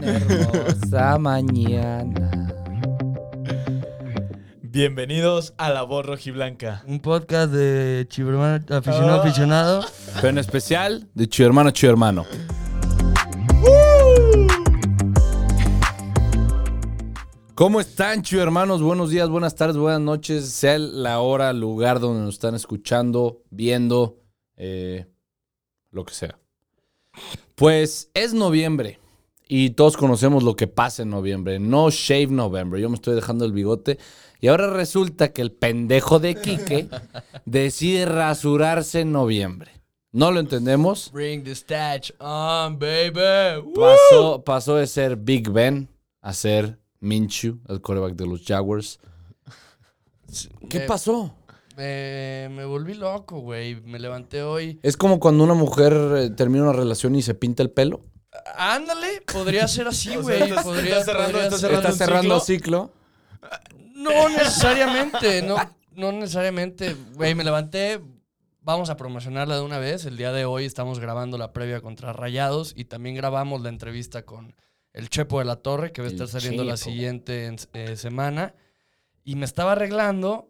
una 0.00 0.12
hermosa 0.12 1.18
mañana. 1.18 2.54
Bienvenidos 4.62 5.52
a 5.58 5.70
La 5.70 5.82
Voz 5.82 6.06
Rojiblanca. 6.06 6.82
Un 6.86 7.00
podcast 7.00 7.52
de 7.52 8.06
chivermano 8.08 8.64
aficionado 8.76 9.12
Ah. 9.20 9.20
aficionado. 9.24 9.84
Pero 10.16 10.28
en 10.28 10.38
especial 10.38 11.08
de 11.14 11.28
Chido 11.28 11.48
Hermano, 11.48 11.70
Chido 11.72 11.90
Hermano. 11.92 12.24
¿Cómo 17.54 17.80
están, 17.80 18.22
Chido 18.22 18.42
Hermanos? 18.42 18.80
Buenos 18.82 19.10
días, 19.10 19.28
buenas 19.28 19.54
tardes, 19.54 19.76
buenas 19.76 20.00
noches. 20.00 20.48
Sea 20.48 20.78
la 20.78 21.20
hora, 21.20 21.52
lugar 21.52 22.00
donde 22.00 22.22
nos 22.22 22.34
están 22.34 22.54
escuchando, 22.54 23.42
viendo, 23.50 24.16
eh, 24.56 25.06
lo 25.90 26.04
que 26.06 26.14
sea. 26.14 26.38
Pues 27.56 28.10
es 28.14 28.32
noviembre 28.32 28.98
y 29.52 29.70
todos 29.70 29.96
conocemos 29.96 30.44
lo 30.44 30.54
que 30.54 30.68
pasa 30.68 31.02
en 31.02 31.10
noviembre. 31.10 31.58
No 31.58 31.90
Shave 31.90 32.28
November. 32.28 32.80
Yo 32.80 32.88
me 32.88 32.94
estoy 32.94 33.16
dejando 33.16 33.44
el 33.44 33.52
bigote 33.52 33.98
y 34.40 34.46
ahora 34.46 34.70
resulta 34.70 35.32
que 35.32 35.42
el 35.42 35.50
pendejo 35.50 36.20
de 36.20 36.36
Quique 36.36 36.88
decide 37.46 38.06
rasurarse 38.06 39.00
en 39.00 39.10
noviembre. 39.10 39.72
No 40.12 40.30
lo 40.30 40.38
entendemos. 40.38 41.10
Bring 41.12 41.42
the 41.42 41.50
statch 41.56 42.12
on, 42.20 42.78
baby. 42.78 43.64
Pasó, 43.74 44.42
pasó 44.44 44.76
de 44.76 44.86
ser 44.86 45.16
Big 45.16 45.50
Ben 45.50 45.88
a 46.20 46.32
ser 46.32 46.78
Minshew, 47.00 47.58
el 47.68 47.80
quarterback 47.80 48.14
de 48.14 48.26
los 48.26 48.44
Jaguars. 48.44 49.00
¿Qué 50.68 50.80
Me- 50.80 50.86
pasó? 50.86 51.34
Me, 51.76 52.48
me 52.50 52.64
volví 52.64 52.94
loco, 52.94 53.40
güey. 53.40 53.80
Me 53.82 53.98
levanté 53.98 54.42
hoy. 54.42 54.78
Es 54.82 54.96
como 54.96 55.18
cuando 55.18 55.42
una 55.42 55.54
mujer 55.54 55.92
eh, 56.16 56.30
termina 56.30 56.64
una 56.64 56.72
relación 56.72 57.14
y 57.16 57.22
se 57.22 57.34
pinta 57.34 57.62
el 57.62 57.70
pelo. 57.70 58.02
Ándale, 58.56 59.22
podría 59.32 59.66
ser 59.68 59.88
así, 59.88 60.14
güey. 60.16 60.42
estás- 60.42 60.64
podría, 60.64 60.98
estás 60.98 61.04
cerrando- 61.06 61.32
podría 61.32 61.44
estás 61.44 61.60
ser. 61.60 61.70
cerrando 61.70 61.88
Está 61.88 62.04
un 62.04 62.08
cerrando 62.08 62.40
ciclo? 62.40 62.92
ciclo. 62.92 63.90
No 63.94 64.28
necesariamente, 64.28 65.42
no, 65.42 65.56
no 65.92 66.12
necesariamente. 66.12 66.96
Güey, 67.14 67.34
me 67.34 67.44
levanté. 67.44 68.00
Vamos 68.62 68.90
a 68.90 68.96
promocionarla 68.96 69.56
de 69.56 69.62
una 69.62 69.78
vez. 69.78 70.04
El 70.04 70.16
día 70.16 70.32
de 70.32 70.44
hoy 70.44 70.64
estamos 70.66 71.00
grabando 71.00 71.38
la 71.38 71.52
previa 71.52 71.80
contra 71.80 72.12
Rayados 72.12 72.72
y 72.76 72.84
también 72.84 73.14
grabamos 73.16 73.62
la 73.62 73.68
entrevista 73.70 74.22
con 74.24 74.54
el 74.92 75.08
Chepo 75.08 75.38
de 75.38 75.44
la 75.46 75.56
Torre, 75.56 75.92
que 75.92 76.02
va 76.02 76.06
a 76.08 76.10
El 76.10 76.14
estar 76.14 76.28
saliendo 76.28 76.62
la 76.64 76.76
siguiente 76.76 77.46
en- 77.46 77.56
eh, 77.72 77.96
semana. 77.96 78.54
Y 79.24 79.36
me 79.36 79.44
estaba 79.46 79.72
arreglando 79.72 80.49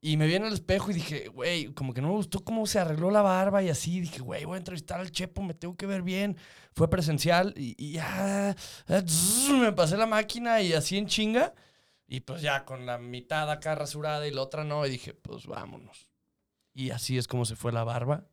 y 0.00 0.16
me 0.16 0.26
vi 0.26 0.36
en 0.36 0.44
el 0.44 0.52
espejo 0.52 0.90
y 0.90 0.94
dije, 0.94 1.28
güey, 1.28 1.74
como 1.74 1.92
que 1.92 2.00
no 2.00 2.08
me 2.08 2.14
gustó 2.14 2.44
cómo 2.44 2.66
se 2.66 2.78
arregló 2.78 3.10
la 3.10 3.22
barba 3.22 3.62
y 3.64 3.68
así. 3.68 4.00
Dije, 4.00 4.20
güey, 4.20 4.44
voy 4.44 4.54
a 4.54 4.58
entrevistar 4.58 5.00
al 5.00 5.10
Chepo, 5.10 5.42
me 5.42 5.54
tengo 5.54 5.76
que 5.76 5.86
ver 5.86 6.02
bien. 6.02 6.36
Fue 6.72 6.88
presencial 6.88 7.52
y, 7.56 7.92
ya 7.92 8.54
me 9.50 9.72
pasé 9.72 9.96
la 9.96 10.06
máquina 10.06 10.60
y 10.60 10.72
así 10.72 10.96
en 10.96 11.06
chinga. 11.06 11.52
Y 12.06 12.20
pues 12.20 12.42
ya 12.42 12.64
con 12.64 12.86
la 12.86 12.98
mitad 12.98 13.50
acá 13.50 13.74
rasurada 13.74 14.26
y 14.26 14.30
la 14.30 14.42
otra 14.42 14.62
no. 14.62 14.86
Y 14.86 14.90
dije, 14.90 15.14
pues 15.14 15.46
vámonos. 15.46 16.08
Y 16.72 16.90
así 16.90 17.18
es 17.18 17.26
como 17.26 17.44
se 17.44 17.56
fue 17.56 17.72
la 17.72 17.82
barba. 17.82 18.24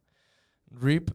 Rip, 0.67 1.09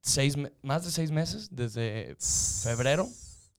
seis 0.00 0.36
más 0.62 0.84
de 0.84 0.92
seis 0.92 1.10
meses, 1.10 1.48
desde 1.50 2.16
febrero. 2.62 3.08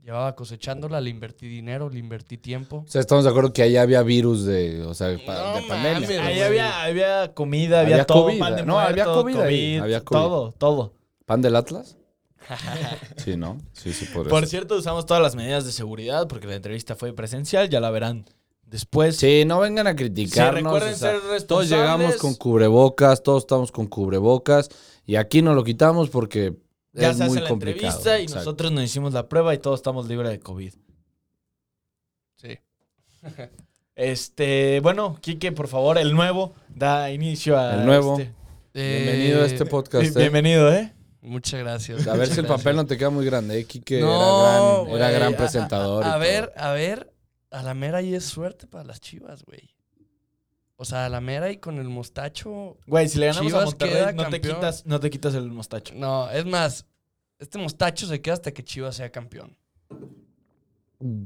Llevaba 0.03 0.35
cosechándola, 0.35 0.99
le 0.99 1.09
invertí 1.09 1.47
dinero, 1.47 1.89
le 1.89 1.97
invertí 1.97 2.37
tiempo. 2.37 2.83
O 2.85 2.89
sea, 2.91 2.99
estamos 2.99 3.23
de 3.23 3.29
acuerdo 3.29 3.53
que 3.53 3.61
ahí 3.61 3.77
había 3.77 4.03
virus 4.03 4.43
de, 4.43 4.81
o 4.83 4.93
sea, 4.93 5.17
pa- 5.25 5.53
No 5.53 5.55
de 5.61 5.67
pandemia. 5.67 5.93
mames, 6.01 6.19
Ahí 6.19 6.41
había, 6.41 6.83
había 6.83 7.33
comida, 7.33 7.79
había, 7.79 7.95
Había 7.95 8.05
todo. 8.05 8.23
COVID, 8.25 8.39
pan 8.39 8.55
de 8.57 8.65
no, 8.65 8.77
había 8.79 9.05
muerto, 9.05 9.21
COVID 9.23 9.79
había 9.79 10.01
COVID. 10.03 10.19
Todo, 10.19 10.51
todo. 10.57 10.93
¿Pan 11.25 11.41
del 11.41 11.55
Atlas? 11.55 11.95
Sí, 13.15 13.37
¿no? 13.37 13.57
Sí, 13.71 13.93
sí, 13.93 14.05
Por 14.13 14.29
ser. 14.41 14.47
cierto, 14.49 14.75
usamos 14.75 15.05
todas 15.05 15.23
las 15.23 15.35
medidas 15.35 15.63
de 15.65 15.71
seguridad 15.71 16.27
porque 16.27 16.47
la 16.47 16.55
entrevista 16.55 16.95
fue 16.97 17.13
presencial, 17.13 17.69
ya 17.69 17.79
la 17.79 17.89
verán 17.89 18.25
después. 18.65 19.15
Sí, 19.15 19.43
no 19.45 19.59
vengan 19.61 19.87
a 19.87 19.91
Sí, 19.91 19.95
criticarnos. 19.97 20.63
recuerden 20.63 20.93
o 20.95 20.97
sea, 20.97 21.11
ser 21.11 21.13
responsables. 21.21 21.47
todos 21.47 21.69
llegamos 21.69 22.15
con 22.17 22.35
cubrebocas, 22.35 23.23
todos 23.23 23.43
estamos 23.43 23.71
con 23.71 23.87
cubrebocas 23.87 24.67
y 25.05 25.15
aquí 25.15 25.41
no 25.41 25.53
lo 25.53 25.63
quitamos 25.63 26.09
porque 26.09 26.57
Ya 27.01 27.09
es 27.09 27.17
se 27.17 27.23
hace 27.23 27.31
muy 27.33 27.41
la 27.41 27.49
complicado. 27.49 27.85
entrevista 27.87 28.19
y 28.19 28.23
Exacto. 28.23 28.39
nosotros 28.39 28.71
nos 28.71 28.83
hicimos 28.83 29.13
la 29.13 29.27
prueba 29.27 29.53
y 29.53 29.57
todos 29.57 29.79
estamos 29.79 30.07
libres 30.07 30.31
de 30.31 30.39
COVID. 30.39 30.73
Sí. 32.37 32.59
Este, 33.95 34.79
bueno, 34.79 35.17
Quique, 35.21 35.51
por 35.51 35.67
favor, 35.67 35.99
el 35.99 36.13
nuevo, 36.15 36.55
da 36.69 37.11
inicio 37.11 37.59
a 37.59 37.75
El 37.75 37.85
nuevo. 37.85 38.17
este- 38.19 38.33
Bienvenido 38.73 39.43
a 39.43 39.45
este 39.45 39.63
Eh, 39.63 39.67
podcast. 39.67 40.01
Bien- 40.03 40.13
eh. 40.17 40.19
Bienvenido, 40.19 40.73
¿eh? 40.73 40.93
Muchas 41.21 41.59
gracias. 41.59 42.07
A 42.07 42.15
ver 42.15 42.27
si 42.27 42.39
el 42.39 42.47
papel 42.47 42.75
no 42.75 42.87
te 42.87 42.97
queda 42.97 43.11
muy 43.11 43.23
grande, 43.23 43.59
¿eh? 43.59 43.65
Quique 43.65 44.01
No, 44.01 44.07
era 44.09 44.17
gran, 44.17 44.95
era 44.97 45.05
güey, 45.09 45.13
gran 45.13 45.33
a- 45.35 45.37
presentador. 45.37 46.03
A, 46.05 46.15
a 46.15 46.17
ver, 46.17 46.51
a 46.57 46.71
ver, 46.71 47.13
a 47.51 47.61
la 47.61 47.75
mera 47.75 48.01
y 48.01 48.15
es 48.15 48.25
suerte 48.25 48.65
para 48.65 48.83
las 48.83 48.99
chivas, 48.99 49.43
güey. 49.43 49.69
O 50.83 50.85
sea, 50.85 51.05
a 51.05 51.09
la 51.09 51.21
mera 51.21 51.49
y 51.49 51.59
con 51.59 51.77
el 51.77 51.87
mostacho. 51.87 52.77
Güey, 52.85 53.07
si 53.07 53.17
le 53.17 53.27
ganamos 53.27 53.53
a 53.53 53.55
Chivas 53.55 53.65
Monterrey, 53.67 53.93
queda 53.93 54.11
no 54.11 54.23
te, 54.25 54.31
campeón. 54.31 54.55
quitas, 54.55 54.85
no 54.85 54.99
te 54.99 55.09
quitas 55.09 55.33
el 55.33 55.49
mostacho. 55.49 55.93
No, 55.95 56.29
es 56.29 56.45
más, 56.45 56.85
este 57.39 57.57
mostacho 57.57 58.05
se 58.05 58.21
queda 58.21 58.33
hasta 58.33 58.51
que 58.51 58.65
Chivas 58.65 58.97
sea 58.97 59.09
campeón. 59.09 59.55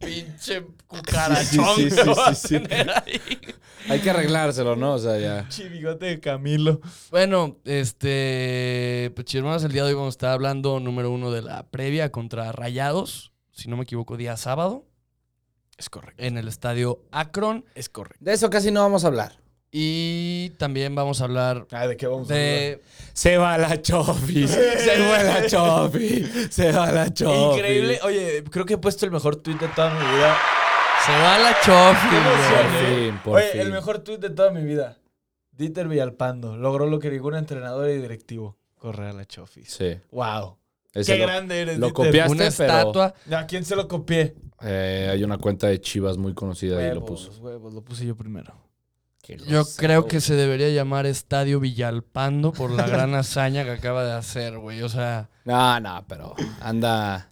Pinche 0.00 0.66
cucarachón 0.88 1.76
Sí, 1.76 1.90
sí, 1.90 1.96
sí, 2.34 2.56
a 2.56 2.62
tener 2.64 2.90
ahí. 2.90 3.20
Hay 3.88 4.00
que 4.00 4.10
arreglárselo, 4.10 4.74
¿no? 4.74 4.94
O 4.94 4.98
sea, 4.98 5.16
ya. 5.16 5.48
Chivigote 5.48 6.06
de 6.06 6.18
Camilo. 6.18 6.80
Bueno, 7.12 7.60
este, 7.64 9.12
pues 9.14 9.32
hermanos, 9.32 9.62
el 9.62 9.70
día 9.70 9.84
de 9.84 9.90
hoy 9.90 9.94
vamos 9.94 10.14
a 10.14 10.16
estar 10.16 10.32
hablando 10.32 10.80
número 10.80 11.12
uno 11.12 11.30
de 11.30 11.42
la 11.42 11.68
previa 11.70 12.10
contra 12.10 12.50
Rayados, 12.50 13.32
si 13.52 13.68
no 13.68 13.76
me 13.76 13.84
equivoco, 13.84 14.16
día 14.16 14.36
sábado, 14.36 14.88
Es 15.82 15.90
correcto. 15.90 16.22
en 16.22 16.38
el 16.38 16.46
estadio 16.46 17.00
Akron. 17.10 17.64
Es 17.74 17.88
correcto. 17.88 18.24
De 18.24 18.32
eso 18.32 18.48
casi 18.50 18.70
no 18.70 18.80
vamos 18.82 19.02
a 19.04 19.08
hablar. 19.08 19.32
Y 19.72 20.50
también 20.58 20.94
vamos 20.94 21.20
a 21.20 21.24
hablar 21.24 21.66
Ah, 21.72 21.86
¿de 21.88 21.96
qué 21.96 22.06
vamos 22.06 22.30
a 22.30 22.34
de... 22.34 22.82
Se 23.14 23.36
va 23.38 23.58
la 23.58 23.80
Chofi. 23.82 24.46
Se 24.46 24.98
va 25.00 25.22
la 25.24 25.46
Chofi. 25.46 26.24
Se 26.50 26.70
va 26.70 26.92
la 26.92 27.12
Chofi. 27.12 27.58
Increíble. 27.58 27.98
Oye, 28.04 28.44
creo 28.50 28.64
que 28.64 28.74
he 28.74 28.78
puesto 28.78 29.06
el 29.06 29.12
mejor 29.12 29.36
tweet 29.36 29.56
de 29.56 29.68
toda 29.68 29.90
mi 29.94 30.14
vida. 30.14 30.36
Se 31.04 31.10
va 31.10 31.38
la 31.38 31.60
chofi. 31.60 32.16
Por 32.16 32.66
eh. 32.66 33.06
fin, 33.08 33.20
por 33.24 33.36
Oye, 33.38 33.48
fin. 33.48 33.60
el 33.62 33.72
mejor 33.72 33.98
tweet 34.00 34.18
de 34.18 34.30
toda 34.30 34.52
mi 34.52 34.62
vida. 34.62 34.98
Dieter 35.50 35.88
Villalpando 35.88 36.56
logró 36.56 36.86
lo 36.86 37.00
que 37.00 37.10
ningún 37.10 37.34
entrenador 37.34 37.90
y 37.90 37.96
directivo. 37.96 38.56
Correr 38.78 39.08
a 39.08 39.12
la 39.12 39.24
Chofis. 39.24 39.68
Sí. 39.72 39.98
Wow. 40.12 40.58
Ese 40.94 41.12
Qué 41.14 41.18
lo, 41.18 41.26
grande 41.26 41.60
eres, 41.62 41.78
lo 41.78 41.86
Dieter. 41.86 42.06
copiaste, 42.06 42.32
Una 42.32 42.50
pero 42.50 42.72
estatua. 42.72 43.14
¿A 43.38 43.46
quién 43.46 43.64
se 43.64 43.76
lo 43.76 43.88
copié? 43.88 44.34
eh, 44.62 45.08
hay 45.10 45.24
una 45.24 45.38
cuenta 45.38 45.66
de 45.68 45.80
Chivas 45.80 46.18
muy 46.18 46.34
conocida 46.34 46.74
y 46.82 46.88
lo 46.94 47.00
Huevos, 47.00 47.26
puso. 47.28 47.42
huevos, 47.42 47.72
lo 47.74 47.82
puse 47.82 48.06
yo 48.06 48.16
primero. 48.16 48.54
Yo 49.48 49.64
creo 49.76 50.06
que 50.06 50.20
se 50.20 50.34
debería 50.34 50.68
llamar 50.70 51.06
Estadio 51.06 51.60
Villalpando 51.60 52.52
por 52.52 52.70
la 52.72 52.86
gran 52.88 53.14
hazaña 53.14 53.64
que 53.64 53.70
acaba 53.70 54.04
de 54.04 54.12
hacer, 54.12 54.58
güey. 54.58 54.82
O 54.82 54.88
sea, 54.88 55.30
No, 55.44 55.78
no, 55.80 56.04
pero 56.08 56.34
anda. 56.60 57.31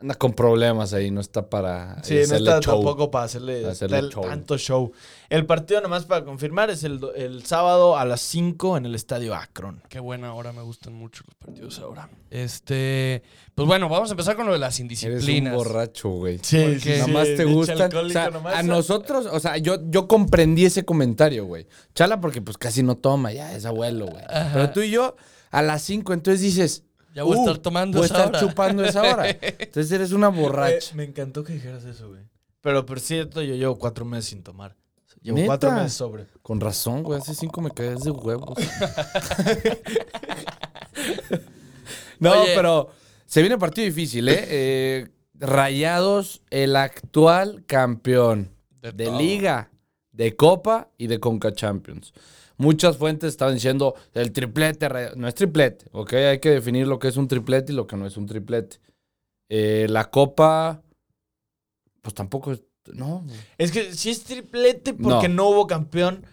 Anda 0.00 0.14
con 0.14 0.32
problemas 0.32 0.92
ahí, 0.92 1.10
no 1.10 1.20
está 1.20 1.50
para 1.50 2.00
Sí, 2.04 2.14
no 2.14 2.20
hacerle 2.22 2.36
está 2.50 2.60
show. 2.60 2.74
tampoco 2.76 3.10
para 3.10 3.24
hacerle, 3.24 3.64
show. 4.12 4.22
tanto 4.22 4.56
show. 4.56 4.92
El 5.28 5.44
partido, 5.44 5.80
nomás 5.80 6.04
para 6.04 6.24
confirmar, 6.24 6.70
es 6.70 6.84
el, 6.84 7.00
el 7.16 7.44
sábado 7.44 7.96
a 7.96 8.04
las 8.04 8.20
5 8.20 8.76
en 8.76 8.86
el 8.86 8.94
estadio 8.94 9.34
Akron. 9.34 9.82
qué 9.88 9.98
buena 9.98 10.32
hora, 10.34 10.52
me 10.52 10.62
gustan 10.62 10.92
mucho 10.94 11.24
los 11.26 11.34
partidos 11.34 11.80
ahora. 11.80 12.08
Este, 12.30 13.24
pues 13.56 13.66
bueno, 13.66 13.88
vamos 13.88 14.08
a 14.10 14.12
empezar 14.12 14.36
con 14.36 14.46
lo 14.46 14.52
de 14.52 14.60
las 14.60 14.78
Eres 14.78 14.80
un 14.80 14.84
indisciplinas. 14.84 15.54
borracho, 15.54 16.10
güey. 16.10 16.38
Sí, 16.42 16.58
Porque 16.62 16.98
Nada 16.98 17.06
más 17.08 17.26
te 17.36 17.44
gustan. 17.44 17.92
O 17.96 18.08
sea, 18.08 18.30
nomás. 18.30 18.54
a 18.54 18.62
nosotros, 18.62 19.26
o 19.26 19.40
sea, 19.40 19.56
yo, 19.56 19.78
yo 19.90 20.06
comprendí 20.06 20.64
ese 20.64 20.84
comentario, 20.84 21.44
güey. 21.44 21.66
Chala, 21.96 22.20
porque 22.20 22.40
pues 22.40 22.56
casi 22.56 22.84
no 22.84 22.96
toma, 22.96 23.32
ya 23.32 23.52
es 23.56 23.64
abuelo, 23.64 24.06
güey. 24.06 24.22
Pero 24.52 24.70
tú 24.70 24.80
y 24.80 24.90
yo, 24.90 25.16
a 25.50 25.60
las 25.62 25.82
5, 25.82 26.12
entonces 26.12 26.40
dices, 26.40 26.84
Ya 27.14 27.22
voy 27.24 27.36
a 27.36 27.40
"Uh, 27.40 27.44
estar 27.46 27.58
tomando 27.58 27.98
voy 27.98 28.04
a 28.04 28.06
esa 28.06 28.16
estar 28.16 28.28
hora". 28.28 28.40
chupando 28.40 28.84
esa 28.84 29.02
hora. 29.02 29.28
Entonces 29.40 29.90
eres 29.92 30.12
una 30.12 30.28
borracha. 30.28 30.94
Me 30.94 31.04
encantó 31.04 31.42
que 31.44 31.54
dijeras 31.54 31.84
eso, 31.84 32.08
güey. 32.08 32.22
Pero 32.60 32.84
por 32.86 33.00
cierto, 33.00 33.42
yo 33.42 33.54
llevo 33.54 33.76
cuatro 33.78 34.04
meses 34.04 34.26
sin 34.30 34.42
tomar. 34.42 34.76
Llevo 35.22 35.36
¿Neta? 35.38 35.46
cuatro 35.48 35.72
meses 35.72 35.92
sobre. 35.94 36.26
Con 36.42 36.60
razón, 36.60 37.02
güey. 37.02 37.20
Hace 37.20 37.34
5 37.34 37.60
me 37.60 37.70
caes 37.72 38.04
de 38.04 38.10
huevos. 38.12 38.56
no, 42.20 42.32
Oye. 42.42 42.52
pero 42.54 42.90
se 43.26 43.40
viene 43.40 43.58
partido 43.58 43.84
difícil, 43.86 44.28
¿eh? 44.28 44.44
Eh, 44.48 45.08
Rayados, 45.34 46.42
el 46.50 46.74
actual 46.76 47.64
campeón 47.66 48.50
de. 48.80 49.10
Liga, 49.12 49.70
de 50.18 50.34
Copa 50.36 50.90
y 50.98 51.06
de 51.06 51.20
Conca 51.20 51.52
Champions. 51.52 52.12
Muchas 52.56 52.96
fuentes 52.96 53.28
estaban 53.30 53.54
diciendo 53.54 53.94
el 54.14 54.32
triplete. 54.32 54.88
No 55.16 55.28
es 55.28 55.34
triplete, 55.36 55.86
¿ok? 55.92 56.12
Hay 56.14 56.38
que 56.40 56.50
definir 56.50 56.88
lo 56.88 56.98
que 56.98 57.06
es 57.06 57.16
un 57.16 57.28
triplete 57.28 57.72
y 57.72 57.76
lo 57.76 57.86
que 57.86 57.96
no 57.96 58.04
es 58.04 58.16
un 58.16 58.26
triplete. 58.26 58.78
Eh, 59.48 59.86
la 59.88 60.10
Copa, 60.10 60.82
pues 62.02 62.14
tampoco 62.14 62.50
es. 62.52 62.62
No. 62.92 63.24
Es 63.58 63.70
que 63.70 63.92
si 63.94 64.10
es 64.10 64.24
triplete 64.24 64.92
porque 64.92 65.28
No. 65.28 65.34
no, 65.44 65.48
hubo 65.50 65.66
campeón, 65.68 66.24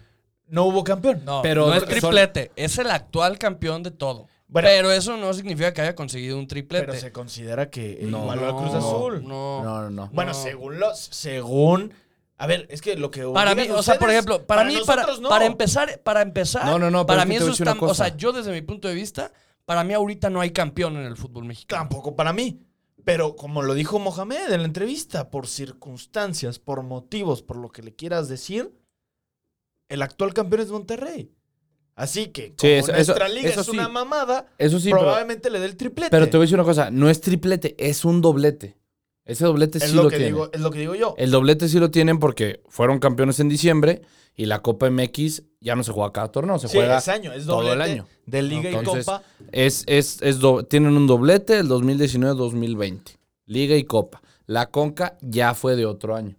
no 0.48 0.64
hubo 0.64 0.82
campeón. 0.82 1.22
No, 1.24 1.42
Pero 1.42 1.66
no 1.68 1.74
es 1.74 1.80
son- 1.84 1.88
triplete, 1.90 2.50
es 2.56 2.76
el 2.78 2.90
actual 2.90 3.38
campeón 3.38 3.84
de 3.84 3.92
todo. 3.92 4.26
Bueno, 4.48 4.68
pero 4.68 4.90
eso 4.90 5.16
no 5.16 5.32
significa 5.32 5.72
que 5.72 5.82
haya 5.82 5.94
conseguido 5.94 6.38
un 6.38 6.48
triplete. 6.48 6.86
pero 6.86 6.98
se 6.98 7.12
considera 7.12 7.70
que 7.70 7.98
No. 8.02 8.22
igualó 8.22 8.46
al 8.46 8.56
Cruz 8.56 8.72
No, 8.72 8.78
Azul. 8.78 9.22
No. 9.28 9.62
No, 9.64 9.82
no, 9.82 9.90
no. 9.90 10.10
Bueno, 10.12 10.32
No. 10.32 10.38
según 10.42 10.80
los. 10.80 10.98
Según. 10.98 11.92
A 12.38 12.46
ver, 12.46 12.66
es 12.70 12.82
que 12.82 12.96
lo 12.96 13.10
que. 13.10 13.24
Para 13.24 13.54
mí, 13.54 13.68
o 13.70 13.82
sea, 13.82 13.98
por 13.98 14.10
ejemplo, 14.10 14.46
para, 14.46 14.64
mí, 14.64 14.76
para, 14.86 15.06
no. 15.20 15.28
para 15.28 15.46
empezar, 15.46 16.00
para 16.02 16.20
empezar, 16.20 16.66
No, 16.66 16.78
no, 16.78 16.90
no, 16.90 17.06
para 17.06 17.24
mí 17.24 17.36
eso 17.36 17.50
está, 17.50 17.76
o 17.78 17.94
sea, 17.94 18.16
yo 18.16 18.32
desde 18.32 18.52
mi 18.52 18.62
punto 18.62 18.88
de 18.88 18.94
vista, 18.94 19.32
para 19.64 19.84
mí 19.84 19.94
ahorita 19.94 20.28
no 20.28 20.40
hay 20.40 20.50
campeón 20.50 20.96
en 20.96 21.04
el 21.04 21.16
fútbol 21.16 21.44
mexicano. 21.44 21.82
Tampoco 21.82 22.14
para 22.14 22.32
mí. 22.32 22.60
Pero 23.04 23.36
como 23.36 23.62
lo 23.62 23.74
dijo 23.74 24.00
Mohamed 24.00 24.50
en 24.50 24.60
la 24.62 24.66
entrevista, 24.66 25.30
por 25.30 25.46
circunstancias, 25.46 26.58
por 26.58 26.82
motivos, 26.82 27.40
por 27.40 27.56
lo 27.56 27.70
que 27.70 27.82
le 27.82 27.94
quieras 27.94 28.28
decir, 28.28 28.72
el 29.88 30.02
actual 30.02 30.34
campeón 30.34 30.62
es 30.62 30.70
Monterrey. 30.70 31.30
Así 31.94 32.26
que, 32.26 32.54
como 32.56 32.72
eso- 32.72 32.92
nuestra 32.92 33.28
liga 33.28 33.48
eso 33.48 33.60
es 33.60 33.68
una 33.68 33.88
mamada, 33.88 34.46
Eso 34.58 34.78
sí, 34.78 34.90
pero, 34.90 34.98
probablemente 35.02 35.50
le 35.50 35.60
dé 35.60 35.66
el 35.66 35.76
triplete. 35.76 36.10
pero 36.10 36.28
te 36.28 36.36
voy 36.36 36.44
a 36.44 36.46
decir 36.46 36.56
una 36.56 36.64
cosa. 36.64 36.90
No 36.90 37.08
es 37.08 37.20
triplete, 37.20 37.76
es 37.78 38.04
un 38.04 38.20
doblete. 38.20 38.76
Ese 39.26 39.44
doblete 39.44 39.78
es 39.78 39.84
sí 39.90 39.94
lo, 39.96 40.04
lo, 40.04 40.08
que 40.08 40.16
tiene. 40.16 40.32
digo, 40.32 40.50
es 40.52 40.60
lo 40.60 40.70
que 40.70 40.78
digo 40.78 40.94
yo. 40.94 41.14
El 41.18 41.30
doblete 41.30 41.68
sí 41.68 41.78
lo 41.78 41.90
tienen 41.90 42.18
porque 42.18 42.62
fueron 42.68 42.98
campeones 43.00 43.38
en 43.40 43.48
diciembre 43.48 44.00
y 44.36 44.46
la 44.46 44.62
Copa 44.62 44.88
MX 44.88 45.42
ya 45.60 45.74
no 45.76 45.82
se 45.82 45.92
juega 45.92 46.12
cada 46.12 46.28
torneo, 46.28 46.58
se 46.58 46.68
sí, 46.68 46.76
juega. 46.78 46.98
es 46.98 47.08
año, 47.08 47.32
es 47.32 47.44
todo 47.44 47.72
el 47.72 47.82
año. 47.82 48.06
De 48.24 48.40
Liga 48.42 48.70
Entonces, 48.70 49.02
y 49.02 49.06
Copa. 49.06 49.22
Es, 49.52 49.84
es, 49.86 50.22
es 50.22 50.38
do- 50.38 50.64
tienen 50.64 50.96
un 50.96 51.06
doblete 51.06 51.58
el 51.58 51.68
2019-2020. 51.68 53.00
Liga 53.46 53.76
y 53.76 53.84
Copa. 53.84 54.22
La 54.46 54.66
Conca 54.70 55.16
ya 55.20 55.54
fue 55.54 55.74
de 55.76 55.86
otro 55.86 56.14
año. 56.14 56.36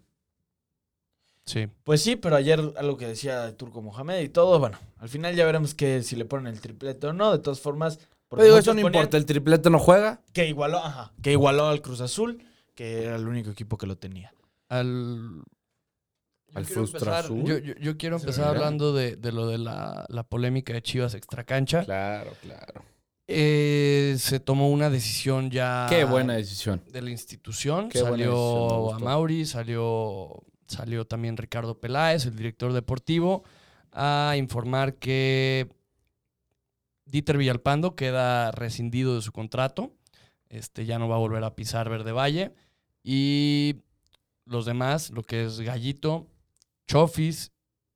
Sí. 1.45 1.68
Pues 1.84 2.01
sí, 2.01 2.16
pero 2.18 2.36
ayer 2.36 2.60
algo 2.78 2.98
que 2.98 3.07
decía 3.07 3.56
Turco 3.56 3.81
Mohamed 3.81 4.22
y 4.22 4.30
todo, 4.30 4.60
bueno, 4.60 4.78
al 4.98 5.07
final 5.10 5.34
ya 5.36 5.45
veremos 5.45 5.74
que 5.74 6.04
si 6.04 6.16
le 6.18 6.25
ponen 6.25 6.54
el 6.54 6.60
triplete 6.60 7.07
o 7.07 7.13
no. 7.13 7.31
De 7.31 7.39
todas 7.39 7.62
formas, 7.62 8.00
porque 8.28 8.42
Pero 8.44 8.45
digo, 8.45 8.57
eso 8.57 8.74
no 8.74 8.81
ponían 8.81 9.01
importa, 9.04 9.18
el 9.18 9.25
triplete 9.25 9.69
no 9.69 9.80
juega. 9.80 10.22
Que 10.34 10.48
igualó, 10.48 10.78
ajá, 10.80 11.13
que 11.22 11.31
igualó 11.31 11.68
al 11.68 11.81
Cruz 11.81 12.01
Azul, 12.01 12.44
que 12.77 13.03
era 13.06 13.15
el 13.15 13.27
único 13.27 13.50
equipo 13.50 13.75
que 13.75 13.88
lo 13.88 13.97
tenía. 13.97 14.31
Al, 14.69 15.41
Al 16.53 16.65
quiero 16.65 16.85
Frustra 16.85 17.00
empezar- 17.00 17.25
Azul. 17.25 17.44
Yo, 17.44 17.57
yo- 17.57 17.74
yo 17.75 17.97
quiero 17.97 18.18
empezar 18.18 18.47
hablando 18.56 18.94
de, 18.94 19.15
de 19.15 19.31
lo 19.31 19.47
de 19.47 19.57
la, 19.57 20.06
la 20.09 20.24
polémica 20.24 20.74
de 20.74 20.83
Chivas 20.83 21.15
extracancha. 21.15 21.83
Claro, 21.83 22.31
claro. 22.41 22.83
Eh, 23.27 24.15
se 24.19 24.39
tomó 24.39 24.69
una 24.69 24.89
decisión 24.91 25.50
ya 25.50 25.88
Qué 25.89 26.06
buena 26.06 26.35
decisión. 26.35 26.81
de 26.91 27.01
la 27.01 27.09
institución. 27.09 27.89
Qué 27.89 28.00
salió 28.00 28.94
a 28.94 29.00
Mauri, 29.00 29.45
salió, 29.45 30.44
salió 30.68 31.06
también 31.06 31.35
Ricardo 31.35 31.79
Peláez, 31.79 32.25
el 32.27 32.35
director 32.35 32.71
deportivo, 32.74 33.44
a 33.91 34.35
informar 34.38 34.94
que 34.95 35.68
Dieter 37.06 37.38
Villalpando 37.38 37.95
queda 37.95 38.51
rescindido 38.51 39.15
de 39.15 39.21
su 39.24 39.31
contrato. 39.31 39.91
Este 40.50 40.85
ya 40.85 41.00
no 41.00 41.09
va 41.09 41.15
a 41.15 41.19
volver 41.19 41.44
a 41.44 41.56
pisar 41.56 41.89
Verde 41.89 42.12
Valle. 42.13 42.53
Y 43.09 43.83
los 44.44 44.65
demás, 44.65 45.12
lo 45.12 45.24
que 45.24 45.45
es 45.45 45.62
Gallito, 45.62 46.27
Chofis 46.88 47.54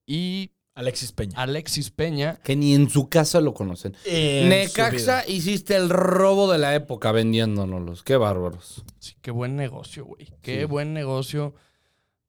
y 0.08 0.52
Alexis 0.74 1.12
Peña. 1.12 1.38
Alexis 1.38 1.92
Peña, 1.92 2.38
Que 2.46 2.56
ni 2.56 2.74
en 2.74 2.90
su 2.90 3.10
casa 3.10 3.42
lo 3.42 3.54
conocen. 3.54 3.94
En 4.06 4.48
Necaxa 4.48 5.28
hiciste 5.28 5.76
el 5.76 5.90
robo 5.90 6.50
de 6.50 6.60
la 6.60 6.74
época 6.76 7.12
vendiéndonos. 7.12 8.04
Qué 8.04 8.16
bárbaros. 8.16 8.86
Sí, 9.00 9.16
qué 9.22 9.32
buen 9.32 9.58
negocio, 9.58 10.06
güey. 10.06 10.32
Qué 10.42 10.60
Sí. 10.62 10.66
buen 10.66 10.94
negocio. 10.94 11.56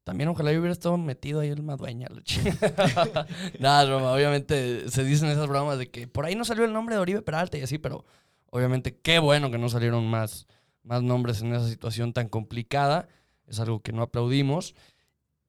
También 0.03 0.29
ojalá 0.29 0.53
yo 0.53 0.59
hubiera 0.59 0.73
estado 0.73 0.99
metido 0.99 1.39
ahí 1.39 1.51
el 1.51 1.63
Madueña. 1.63 2.09
la 2.11 2.21
chingada. 2.25 3.29
Nada, 3.61 3.85
broma. 3.85 4.11
Obviamente 4.13 4.91
se 4.91 5.05
dicen 5.05 5.29
esas 5.29 5.47
bromas 5.47 5.79
de 5.79 5.89
que 5.89 6.09
por 6.09 6.27
ahí 6.27 6.35
no 6.35 6.45
salió 6.45 6.65
el 6.65 6.73
nombre 6.73 6.97
de 6.97 7.01
Oribe 7.01 7.23
Peralta 7.23 7.59
y 7.59 7.63
así, 7.63 7.79
pero 7.79 8.05
obviamente 8.51 8.99
qué 8.99 9.21
bueno 9.21 9.53
que 9.53 9.59
no 9.59 9.69
salieron 9.69 10.05
más, 10.11 10.49
más 10.83 11.03
nombres 11.03 11.43
en 11.43 11.55
esa 11.55 11.69
situación 11.69 12.13
tan 12.13 12.29
complicada. 12.29 13.09
Es 13.47 13.61
algo 13.61 13.81
que 13.83 13.93
no 13.93 14.03
aplaudimos. 14.03 14.75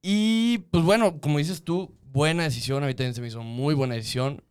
Y 0.02 0.58
pues 0.70 0.84
bueno, 0.84 1.20
como 1.20 1.38
dices 1.38 1.64
tú, 1.64 1.96
buena 2.02 2.44
decisión. 2.44 2.84
A 2.84 2.86
mí 2.86 2.94
también 2.94 3.14
se 3.14 3.20
me 3.20 3.28
hizo 3.28 3.42
muy 3.42 3.74
buena 3.74 3.94
decisión. 3.94 4.42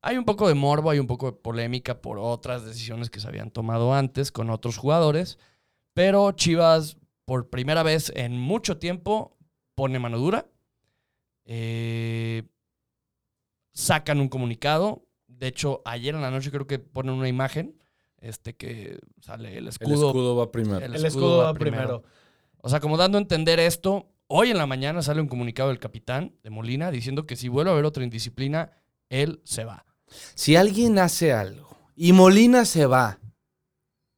Hay 0.00 0.16
un 0.16 0.24
poco 0.24 0.48
de 0.48 0.54
morbo, 0.54 0.90
hay 0.90 0.98
un 0.98 1.06
poco 1.06 1.26
de 1.26 1.32
polémica 1.36 2.00
por 2.00 2.18
otras 2.18 2.64
decisiones 2.64 3.10
que 3.10 3.20
se 3.20 3.28
habían 3.28 3.50
tomado 3.50 3.94
antes 3.94 4.32
con 4.32 4.50
otros 4.50 4.76
jugadores. 4.76 5.38
Pero 5.94 6.32
Chivas, 6.32 6.96
por 7.24 7.50
primera 7.50 7.82
vez 7.82 8.12
en 8.16 8.38
mucho 8.38 8.78
tiempo, 8.78 9.36
pone 9.74 9.98
mano 9.98 10.18
dura. 10.18 10.46
Eh, 11.44 12.44
sacan 13.72 14.20
un 14.20 14.28
comunicado. 14.28 15.06
De 15.26 15.48
hecho, 15.48 15.82
ayer 15.84 16.14
en 16.14 16.22
la 16.22 16.30
noche 16.30 16.50
creo 16.50 16.66
que 16.66 16.78
ponen 16.78 17.14
una 17.14 17.28
imagen. 17.28 17.81
Este 18.22 18.54
que 18.54 18.98
sale 19.20 19.50
el 19.50 19.64
El 19.64 19.68
escudo. 19.68 20.06
escudo 20.08 20.36
va 20.36 20.50
primero. 20.52 20.78
el 20.84 20.94
El 20.94 21.04
escudo 21.04 21.38
va 21.38 21.54
primero. 21.54 22.02
O 22.58 22.68
sea, 22.68 22.78
como 22.80 22.96
dando 22.96 23.18
a 23.18 23.20
entender 23.20 23.58
esto, 23.60 24.06
hoy 24.28 24.50
en 24.52 24.58
la 24.58 24.66
mañana 24.66 25.02
sale 25.02 25.20
un 25.20 25.26
comunicado 25.28 25.68
del 25.70 25.78
capitán 25.80 26.34
de 26.44 26.50
Molina 26.50 26.90
diciendo 26.92 27.26
que 27.26 27.34
si 27.36 27.48
vuelve 27.48 27.70
a 27.70 27.72
haber 27.74 27.84
otra 27.84 28.04
indisciplina, 28.04 28.70
él 29.10 29.40
se 29.44 29.64
va. 29.64 29.84
Si 30.34 30.54
alguien 30.56 30.98
hace 30.98 31.32
algo 31.32 31.68
y 31.96 32.12
Molina 32.12 32.64
se 32.64 32.86
va, 32.86 33.18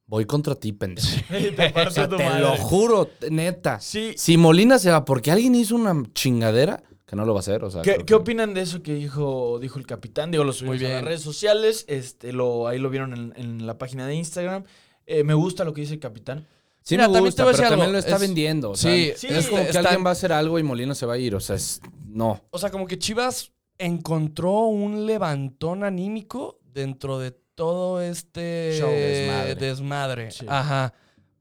voy 0.05 0.25
contra 0.25 0.53
ti, 0.55 0.71
pendejo. 0.71 1.07
Te 1.29 1.67
O 1.69 1.73
parto 1.73 1.91
sea, 1.91 2.07
tu 2.07 2.17
te 2.17 2.23
madre. 2.25 2.41
lo 2.41 2.55
juro, 2.57 3.09
neta. 3.31 3.79
Sí. 3.79 4.13
Si 4.17 4.37
Molina 4.37 4.77
se 4.77 4.91
va 4.91 5.03
porque 5.03 5.31
alguien 5.31 5.55
hizo 5.55 5.75
una 5.75 6.03
chingadera, 6.13 6.83
que 7.05 7.15
no 7.15 7.23
lo 7.25 7.33
va 7.33 7.39
a 7.39 7.41
hacer, 7.41 7.63
o 7.63 7.69
sea. 7.71 7.81
¿Qué, 7.81 7.97
qué 7.97 8.05
que- 8.05 8.13
opinan 8.15 8.53
de 8.53 8.61
eso 8.61 8.81
que 8.81 8.93
dijo, 8.95 9.59
dijo 9.59 9.77
el 9.79 9.85
capitán? 9.85 10.31
Digo, 10.31 10.43
lo 10.43 10.53
subimos 10.53 10.81
a 10.81 10.89
las 10.89 11.03
redes 11.03 11.21
sociales. 11.21 11.85
Este, 11.87 12.33
lo, 12.33 12.67
ahí 12.67 12.79
lo 12.79 12.89
vieron 12.89 13.13
en, 13.13 13.33
en 13.35 13.67
la 13.67 13.77
página 13.77 14.07
de 14.07 14.15
Instagram. 14.15 14.63
Eh, 15.05 15.23
me 15.23 15.33
gusta 15.35 15.63
lo 15.63 15.73
que 15.73 15.81
dice 15.81 15.93
el 15.93 15.99
capitán. 15.99 16.47
Sí 16.81 16.95
Mira, 16.95 17.07
me 17.07 17.13
también 17.13 17.25
gusta, 17.25 17.43
te 17.43 17.45
voy 17.45 17.53
a 17.53 17.57
pero 17.57 17.69
también 17.69 17.91
lo 17.93 17.97
está 17.99 18.15
es- 18.15 18.21
vendiendo. 18.21 18.71
o 18.71 18.75
sea, 18.75 18.91
Sí, 18.91 19.13
Sí, 19.17 19.27
es 19.29 19.47
como 19.47 19.65
que 19.67 19.77
alguien 19.77 20.03
va 20.05 20.09
a 20.09 20.13
hacer 20.13 20.31
algo 20.31 20.57
y 20.59 20.63
Molina 20.63 20.93
se 20.95 21.05
va 21.05 21.13
a 21.13 21.17
ir, 21.17 21.33
o 21.35 21.39
sea, 21.39 21.55
es... 21.55 21.81
No. 22.07 22.41
O 22.51 22.57
sea, 22.59 22.69
como 22.71 22.85
que 22.87 22.97
Chivas 22.99 23.51
encontró 23.77 24.51
un 24.67 25.05
levantón 25.05 25.83
anímico 25.83 26.59
dentro 26.73 27.19
de 27.19 27.31
todo 27.55 28.01
este 28.01 28.77
Show, 28.79 28.89
desmadre. 28.91 29.55
desmadre. 29.55 30.31
Sí. 30.31 30.45
Ajá. 30.47 30.93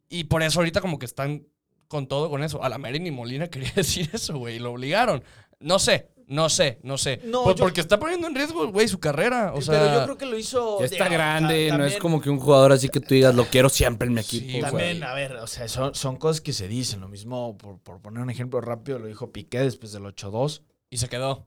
Y 0.08 0.24
por 0.24 0.42
eso 0.42 0.60
ahorita 0.60 0.80
como 0.80 0.98
que 0.98 1.06
están 1.06 1.46
con 1.88 2.06
todo 2.06 2.30
con 2.30 2.42
eso. 2.42 2.62
A 2.62 2.68
la 2.68 2.78
Mary 2.78 2.98
ni 3.00 3.10
Molina 3.10 3.48
quería 3.48 3.72
decir 3.76 4.08
eso, 4.12 4.38
güey. 4.38 4.58
Lo 4.58 4.72
obligaron. 4.72 5.22
No 5.64 5.78
sé, 5.78 6.10
no 6.26 6.48
sé, 6.50 6.78
no 6.82 6.98
sé. 6.98 7.20
No, 7.24 7.44
Pues 7.44 7.56
yo- 7.56 7.64
porque 7.64 7.80
está 7.80 7.98
poniendo 7.98 8.26
en 8.28 8.34
riesgo, 8.34 8.66
güey, 8.70 8.86
su 8.86 9.00
carrera. 9.00 9.52
O 9.54 9.60
sea, 9.62 9.74
Pero 9.80 9.94
yo 9.94 10.04
creo 10.04 10.18
que 10.18 10.26
lo 10.26 10.38
hizo. 10.38 10.78
Ya 10.80 10.84
está 10.86 11.04
digo, 11.04 11.14
grande, 11.16 11.54
no 11.54 11.62
es 11.62 11.68
también- 11.70 11.98
como 12.00 12.20
que 12.20 12.30
un 12.30 12.38
jugador 12.38 12.72
así 12.72 12.88
que 12.88 13.00
tú 13.00 13.14
digas, 13.14 13.34
lo 13.34 13.46
quiero 13.46 13.68
siempre 13.68 14.08
en 14.08 14.14
mi 14.14 14.22
Sí, 14.22 14.38
equipo. 14.38 14.66
También, 14.66 14.98
güey. 14.98 15.10
a 15.10 15.14
ver, 15.14 15.36
o 15.36 15.46
sea, 15.46 15.66
son, 15.68 15.94
son 15.94 16.16
cosas 16.16 16.40
que 16.40 16.52
se 16.52 16.68
dicen. 16.68 17.00
Lo 17.00 17.08
mismo, 17.08 17.56
por, 17.58 17.78
por 17.80 18.00
poner 18.02 18.22
un 18.22 18.30
ejemplo 18.30 18.60
rápido, 18.60 18.98
lo 18.98 19.06
dijo 19.06 19.32
Piqué 19.32 19.60
después 19.60 19.92
del 19.92 20.04
8-2. 20.04 20.62
Y 20.90 20.98
se 20.98 21.08
quedó. 21.08 21.46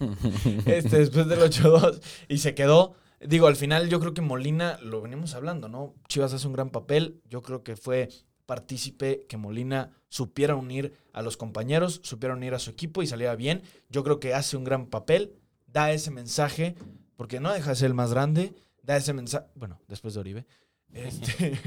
este, 0.66 0.98
después 0.98 1.28
del 1.28 1.40
8-2 1.40 2.00
y 2.28 2.38
se 2.38 2.54
quedó. 2.54 2.94
Digo, 3.20 3.46
al 3.46 3.56
final 3.56 3.88
yo 3.88 4.00
creo 4.00 4.14
que 4.14 4.20
Molina, 4.20 4.78
lo 4.82 5.00
venimos 5.00 5.34
hablando, 5.34 5.68
¿no? 5.68 5.94
Chivas 6.08 6.32
hace 6.32 6.46
un 6.46 6.52
gran 6.54 6.70
papel. 6.70 7.20
Yo 7.28 7.42
creo 7.42 7.62
que 7.62 7.76
fue 7.76 8.08
partícipe 8.46 9.26
que 9.28 9.36
Molina 9.36 9.90
supiera 10.08 10.54
unir 10.56 10.92
a 11.12 11.22
los 11.22 11.36
compañeros, 11.36 12.00
supiera 12.02 12.34
unir 12.34 12.54
a 12.54 12.58
su 12.58 12.70
equipo 12.70 13.02
y 13.02 13.06
saliera 13.06 13.34
bien. 13.36 13.62
Yo 13.88 14.04
creo 14.04 14.20
que 14.20 14.34
hace 14.34 14.56
un 14.56 14.64
gran 14.64 14.86
papel, 14.86 15.32
da 15.66 15.92
ese 15.92 16.10
mensaje, 16.10 16.74
porque 17.16 17.40
no 17.40 17.52
deja 17.52 17.70
de 17.70 17.76
ser 17.76 17.86
el 17.86 17.94
más 17.94 18.10
grande, 18.12 18.52
da 18.82 18.96
ese 18.96 19.12
mensaje, 19.12 19.46
bueno, 19.54 19.80
después 19.88 20.14
de 20.14 20.20
Oribe, 20.20 20.46
este, 20.92 21.58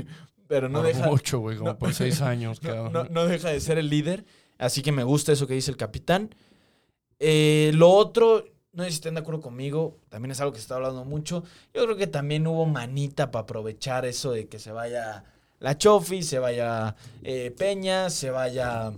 pero 0.48 0.70
no 0.70 0.84
deja, 0.84 1.08
mucho, 1.08 1.40
güey, 1.40 1.58
como 1.58 1.72
no- 1.72 1.78
por 1.80 1.94
seis 1.94 2.22
años, 2.22 2.62
no, 2.62 2.70
cabrón. 2.70 2.94
no- 2.94 3.04
no 3.06 3.26
deja 3.26 3.50
de 3.50 3.60
ser 3.60 3.78
el 3.78 3.90
líder. 3.90 4.26
Así 4.58 4.82
que 4.82 4.92
me 4.92 5.04
gusta 5.04 5.32
eso 5.34 5.48
que 5.48 5.54
dice 5.54 5.72
el 5.72 5.78
capitán. 5.78 6.34
Eh, 7.20 7.72
lo 7.76 7.90
otro, 7.92 8.46
no 8.74 8.84
sé 8.84 8.90
si 8.92 8.96
estén 8.96 9.16
de 9.16 9.22
acuerdo 9.22 9.42
conmigo, 9.42 10.00
también 10.10 10.32
es 10.32 10.40
algo 10.40 10.52
que 10.54 10.60
se 10.60 10.64
está 10.64 10.76
hablando 10.76 11.04
mucho. 11.06 11.44
Yo 11.74 11.84
creo 11.84 11.98
que 11.98 12.08
también 12.08 12.46
hubo 12.48 12.66
manita 12.66 13.32
para 13.32 13.44
aprovechar 13.44 14.06
eso 14.06 14.32
de 14.32 14.48
que 14.48 14.60
se 14.60 14.72
vaya 14.72 15.24
la 15.60 15.78
Chofi, 15.78 16.24
se 16.24 16.40
vaya 16.40 16.96
eh, 17.24 17.52
Peña, 17.58 18.10
se 18.10 18.30
vaya 18.30 18.94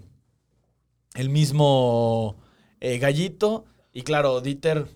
el 1.15 1.29
mismo 1.29 2.37
eh, 2.79 2.97
Gallito. 2.99 3.65
Y 3.93 4.01
claro, 4.03 4.41
Dieter, 4.41 4.87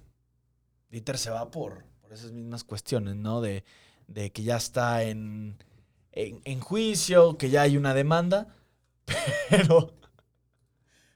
Dieter 0.89 1.17
se 1.17 1.29
va 1.29 1.49
por, 1.51 1.85
por 2.01 2.13
esas 2.13 2.31
mismas 2.31 2.63
cuestiones, 2.63 3.15
¿no? 3.15 3.41
De, 3.41 3.63
de 4.07 4.31
que 4.31 4.43
ya 4.43 4.57
está 4.57 5.03
en, 5.03 5.57
en, 6.11 6.41
en 6.45 6.59
juicio, 6.59 7.37
que 7.37 7.49
ya 7.49 7.63
hay 7.63 7.77
una 7.77 7.93
demanda. 7.93 8.47
Pero 9.49 9.93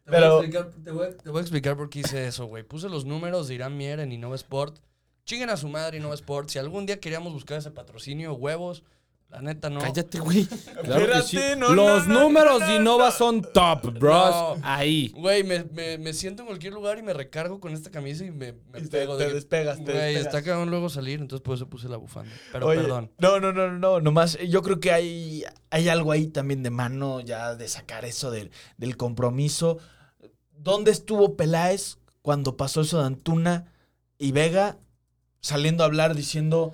Te, 0.05 0.11
Pero- 0.11 0.35
voy 0.37 0.45
a 0.45 0.47
explicar, 0.47 0.71
te, 0.83 0.91
voy 0.91 1.07
a, 1.07 1.17
te 1.17 1.29
voy 1.29 1.39
a 1.39 1.41
explicar 1.41 1.77
por 1.77 1.89
qué 1.89 1.99
hice 1.99 2.27
eso, 2.27 2.45
güey. 2.45 2.63
Puse 2.63 2.89
los 2.89 3.05
números 3.05 3.47
de 3.47 3.55
Irán 3.55 3.75
Mier 3.77 3.99
en 3.99 4.11
Innova 4.11 4.35
Sport. 4.35 4.77
Chinguen 5.25 5.49
a 5.49 5.57
su 5.57 5.67
madre 5.67 5.97
Innova 5.97 6.13
Sport. 6.15 6.49
Si 6.49 6.59
algún 6.59 6.85
día 6.85 6.99
queríamos 6.99 7.33
buscar 7.33 7.57
ese 7.57 7.71
patrocinio, 7.71 8.33
huevos, 8.33 8.83
La 9.29 9.41
neta, 9.41 9.69
no. 9.69 9.81
Cállate, 9.81 10.19
güey. 10.19 10.45
Claro 10.45 11.07
que 11.11 11.21
sí. 11.23 11.35
Espérate, 11.37 11.55
no, 11.59 11.73
Los 11.73 12.07
no, 12.07 12.13
no, 12.13 12.19
números 12.21 12.59
no, 12.61 12.67
de 12.67 12.73
no, 12.75 12.81
Innova 12.81 13.05
no. 13.07 13.11
son 13.11 13.41
top, 13.41 13.99
bros. 13.99 14.31
No. 14.31 14.55
Ahí. 14.63 15.09
Güey, 15.13 15.43
me, 15.43 15.65
me, 15.65 15.97
me 15.97 16.13
siento 16.13 16.43
en 16.43 16.47
cualquier 16.47 16.71
lugar 16.73 16.97
y 16.99 17.01
me 17.03 17.11
recargo 17.13 17.59
con 17.59 17.73
esta 17.73 17.91
camisa 17.91 18.23
y 18.23 18.31
me, 18.31 18.53
me 18.71 18.79
Y 18.79 18.83
te- 18.83 18.87
pego. 18.99 19.17
te 19.17 19.23
de 19.23 19.29
que, 19.29 19.35
despegas, 19.35 19.77
te 19.83 19.91
Güey, 19.91 19.95
despegas. 20.13 20.25
está 20.27 20.41
cagado 20.41 20.65
luego 20.65 20.87
salir, 20.89 21.19
entonces 21.19 21.43
por 21.43 21.55
eso 21.55 21.67
puse 21.67 21.89
la 21.89 21.97
bufanda. 21.97 22.31
Pero 22.53 22.67
Oye, 22.67 22.79
perdón. 22.81 23.11
No, 23.17 23.39
no, 23.41 23.51
no, 23.51 23.67
no, 23.71 23.77
no, 23.77 23.99
nomás 23.99 24.37
yo 24.47 24.61
creo 24.61 24.79
que 24.79 24.93
hay, 24.93 25.43
hay 25.69 25.89
algo 25.89 26.13
ahí 26.13 26.27
también 26.27 26.63
de 26.63 26.69
mano 26.69 27.19
ya 27.19 27.55
de 27.55 27.67
sacar 27.67 28.05
eso 28.05 28.31
del, 28.31 28.51
del 28.77 28.95
compromiso. 28.95 29.79
¿Dónde 30.57 30.91
estuvo 30.91 31.35
Peláez 31.35 31.97
cuando 32.21 32.55
pasó 32.55 32.81
eso 32.81 32.99
de 33.01 33.07
Antuna 33.07 33.65
y 34.17 34.31
Vega 34.31 34.77
saliendo 35.41 35.83
a 35.83 35.87
hablar 35.87 36.15
diciendo, 36.15 36.73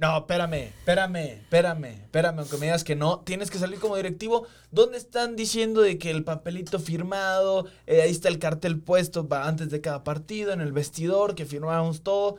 no, 0.00 0.16
espérame, 0.16 0.72
espérame, 0.78 1.16
espérame, 1.42 1.84
espérame, 1.84 2.38
aunque 2.38 2.56
me 2.56 2.66
digas 2.66 2.84
que 2.84 2.96
no, 2.96 3.20
tienes 3.20 3.50
que 3.50 3.58
salir 3.58 3.78
como 3.78 3.96
directivo? 3.96 4.46
¿Dónde 4.70 4.96
están 4.96 5.36
diciendo 5.36 5.82
de 5.82 5.98
que 5.98 6.10
el 6.10 6.24
papelito 6.24 6.78
firmado, 6.78 7.66
eh, 7.86 8.00
ahí 8.00 8.10
está 8.10 8.28
el 8.28 8.38
cartel 8.38 8.80
puesto 8.80 9.28
antes 9.30 9.68
de 9.68 9.82
cada 9.82 10.02
partido, 10.02 10.52
en 10.52 10.62
el 10.62 10.72
vestidor, 10.72 11.34
que 11.34 11.44
firmamos 11.44 12.02
todo? 12.02 12.36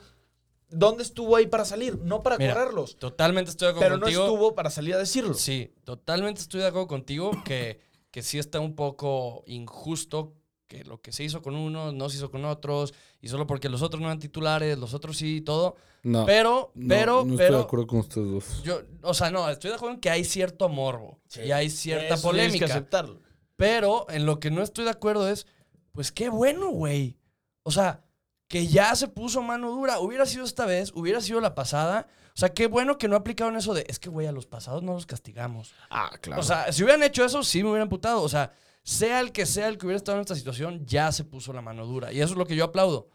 ¿Dónde 0.70 1.04
estuvo 1.04 1.36
ahí 1.36 1.46
para 1.46 1.66
salir? 1.66 2.00
No 2.00 2.24
para 2.24 2.40
Mira, 2.40 2.56
correrlos. 2.56 2.98
Totalmente 2.98 3.52
estoy 3.52 3.68
de 3.68 3.72
acuerdo 3.74 3.86
Pero 3.86 3.98
no 3.98 4.06
contigo. 4.06 4.24
estuvo 4.24 4.56
para 4.56 4.72
salir 4.72 4.96
a 4.96 4.98
decirlo. 4.98 5.36
Sí, 5.36 5.72
totalmente 5.84 6.42
estoy 6.42 6.62
de 6.62 6.68
acuerdo 6.68 6.88
contigo 6.88 7.32
que, 7.46 7.80
que 8.10 8.24
sí 8.24 8.40
está 8.40 8.60
un 8.60 8.76
poco 8.76 9.44
injusto 9.46 10.34
que 10.72 10.86
lo 10.86 11.02
que 11.02 11.12
se 11.12 11.26
hizo 11.26 11.42
con 11.42 11.54
unos 11.54 11.94
no 11.94 12.10
se 12.10 12.16
hizo 12.16 12.32
con 12.32 12.46
otros 12.46 12.94
y 13.20 13.28
solo 13.28 13.46
porque 13.46 13.68
los 13.68 13.82
otros 13.82 14.00
no 14.00 14.08
eran 14.08 14.20
titulares, 14.20 14.78
los 14.78 14.94
otros 14.94 15.18
sí 15.18 15.38
y 15.38 15.42
todo. 15.42 15.76
No. 16.02 16.26
Pero, 16.26 16.72
no, 16.76 16.88
pero, 16.88 17.16
no 17.26 17.34
estoy 17.34 17.38
pero 17.38 17.58
de 17.58 17.64
acuerdo 17.64 17.88
con 17.88 18.00
ustedes 18.00 18.32
dos. 18.32 18.64
yo, 18.64 18.82
o 19.02 19.14
sea, 19.14 19.32
no, 19.32 19.50
estoy 19.50 19.70
de 19.70 19.76
acuerdo 19.76 19.96
en 19.96 20.00
que 20.00 20.10
hay 20.10 20.24
cierto 20.24 20.70
morbo 20.70 21.20
y 21.44 21.52
hay 21.52 21.70
cierta 21.70 22.14
Eso 22.14 22.32
tienes 22.32 22.54
que 22.54 22.60
polémica. 22.60 22.66
aceptarlo. 22.66 23.20
Pero 23.58 24.06
en 24.10 24.26
lo 24.26 24.40
que 24.40 24.50
no 24.50 24.62
estoy 24.62 24.86
de 24.86 24.92
acuerdo 24.92 25.28
es, 25.28 25.46
pues 25.92 26.14
qué 26.14 26.30
bueno, 26.30 26.70
güey. 26.70 27.18
O 27.64 27.72
sea, 27.72 28.06
que 28.48 28.66
ya 28.68 28.96
se 28.96 29.10
puso 29.10 29.42
mano 29.42 29.72
dura. 29.72 30.00
Hubiera 30.00 30.26
sido 30.26 30.46
esta 30.46 30.66
vez, 30.66 30.94
hubiera 30.96 31.20
sido 31.20 31.42
la 31.42 31.54
pasada. 31.54 32.08
O 32.34 32.40
sea, 32.40 32.54
qué 32.54 32.68
bueno 32.68 32.98
que 32.98 33.10
no 33.10 33.18
aplicaron 33.18 33.58
eso 33.58 33.74
de, 33.74 33.86
es 33.90 34.00
que, 34.00 34.10
güey, 34.10 34.26
a 34.26 34.32
los 34.32 34.46
pasados 34.46 34.84
no 34.84 34.94
los 34.94 35.06
castigamos. 35.06 35.74
Ah, 35.90 36.12
claro. 36.22 36.40
O 36.40 36.46
sea, 36.46 36.72
si 36.72 36.82
hubieran 36.84 37.04
hecho 37.04 37.26
eso, 37.26 37.44
sí 37.44 37.62
me 37.62 37.70
hubieran 37.72 37.90
putado. 37.90 38.22
O 38.24 38.30
sea, 38.30 38.54
sea 38.84 39.20
el 39.20 39.32
que 39.32 39.46
sea 39.46 39.68
el 39.68 39.78
que 39.78 39.86
hubiera 39.86 39.98
estado 39.98 40.18
en 40.18 40.22
esta 40.22 40.36
situación, 40.36 40.86
ya 40.86 41.12
se 41.12 41.24
puso 41.24 41.54
la 41.54 41.62
mano 41.62 41.86
dura. 41.86 42.12
Y 42.12 42.22
eso 42.22 42.32
es 42.34 42.38
lo 42.38 42.46
que 42.46 42.56
yo 42.56 42.64
aplaudo. 42.66 43.10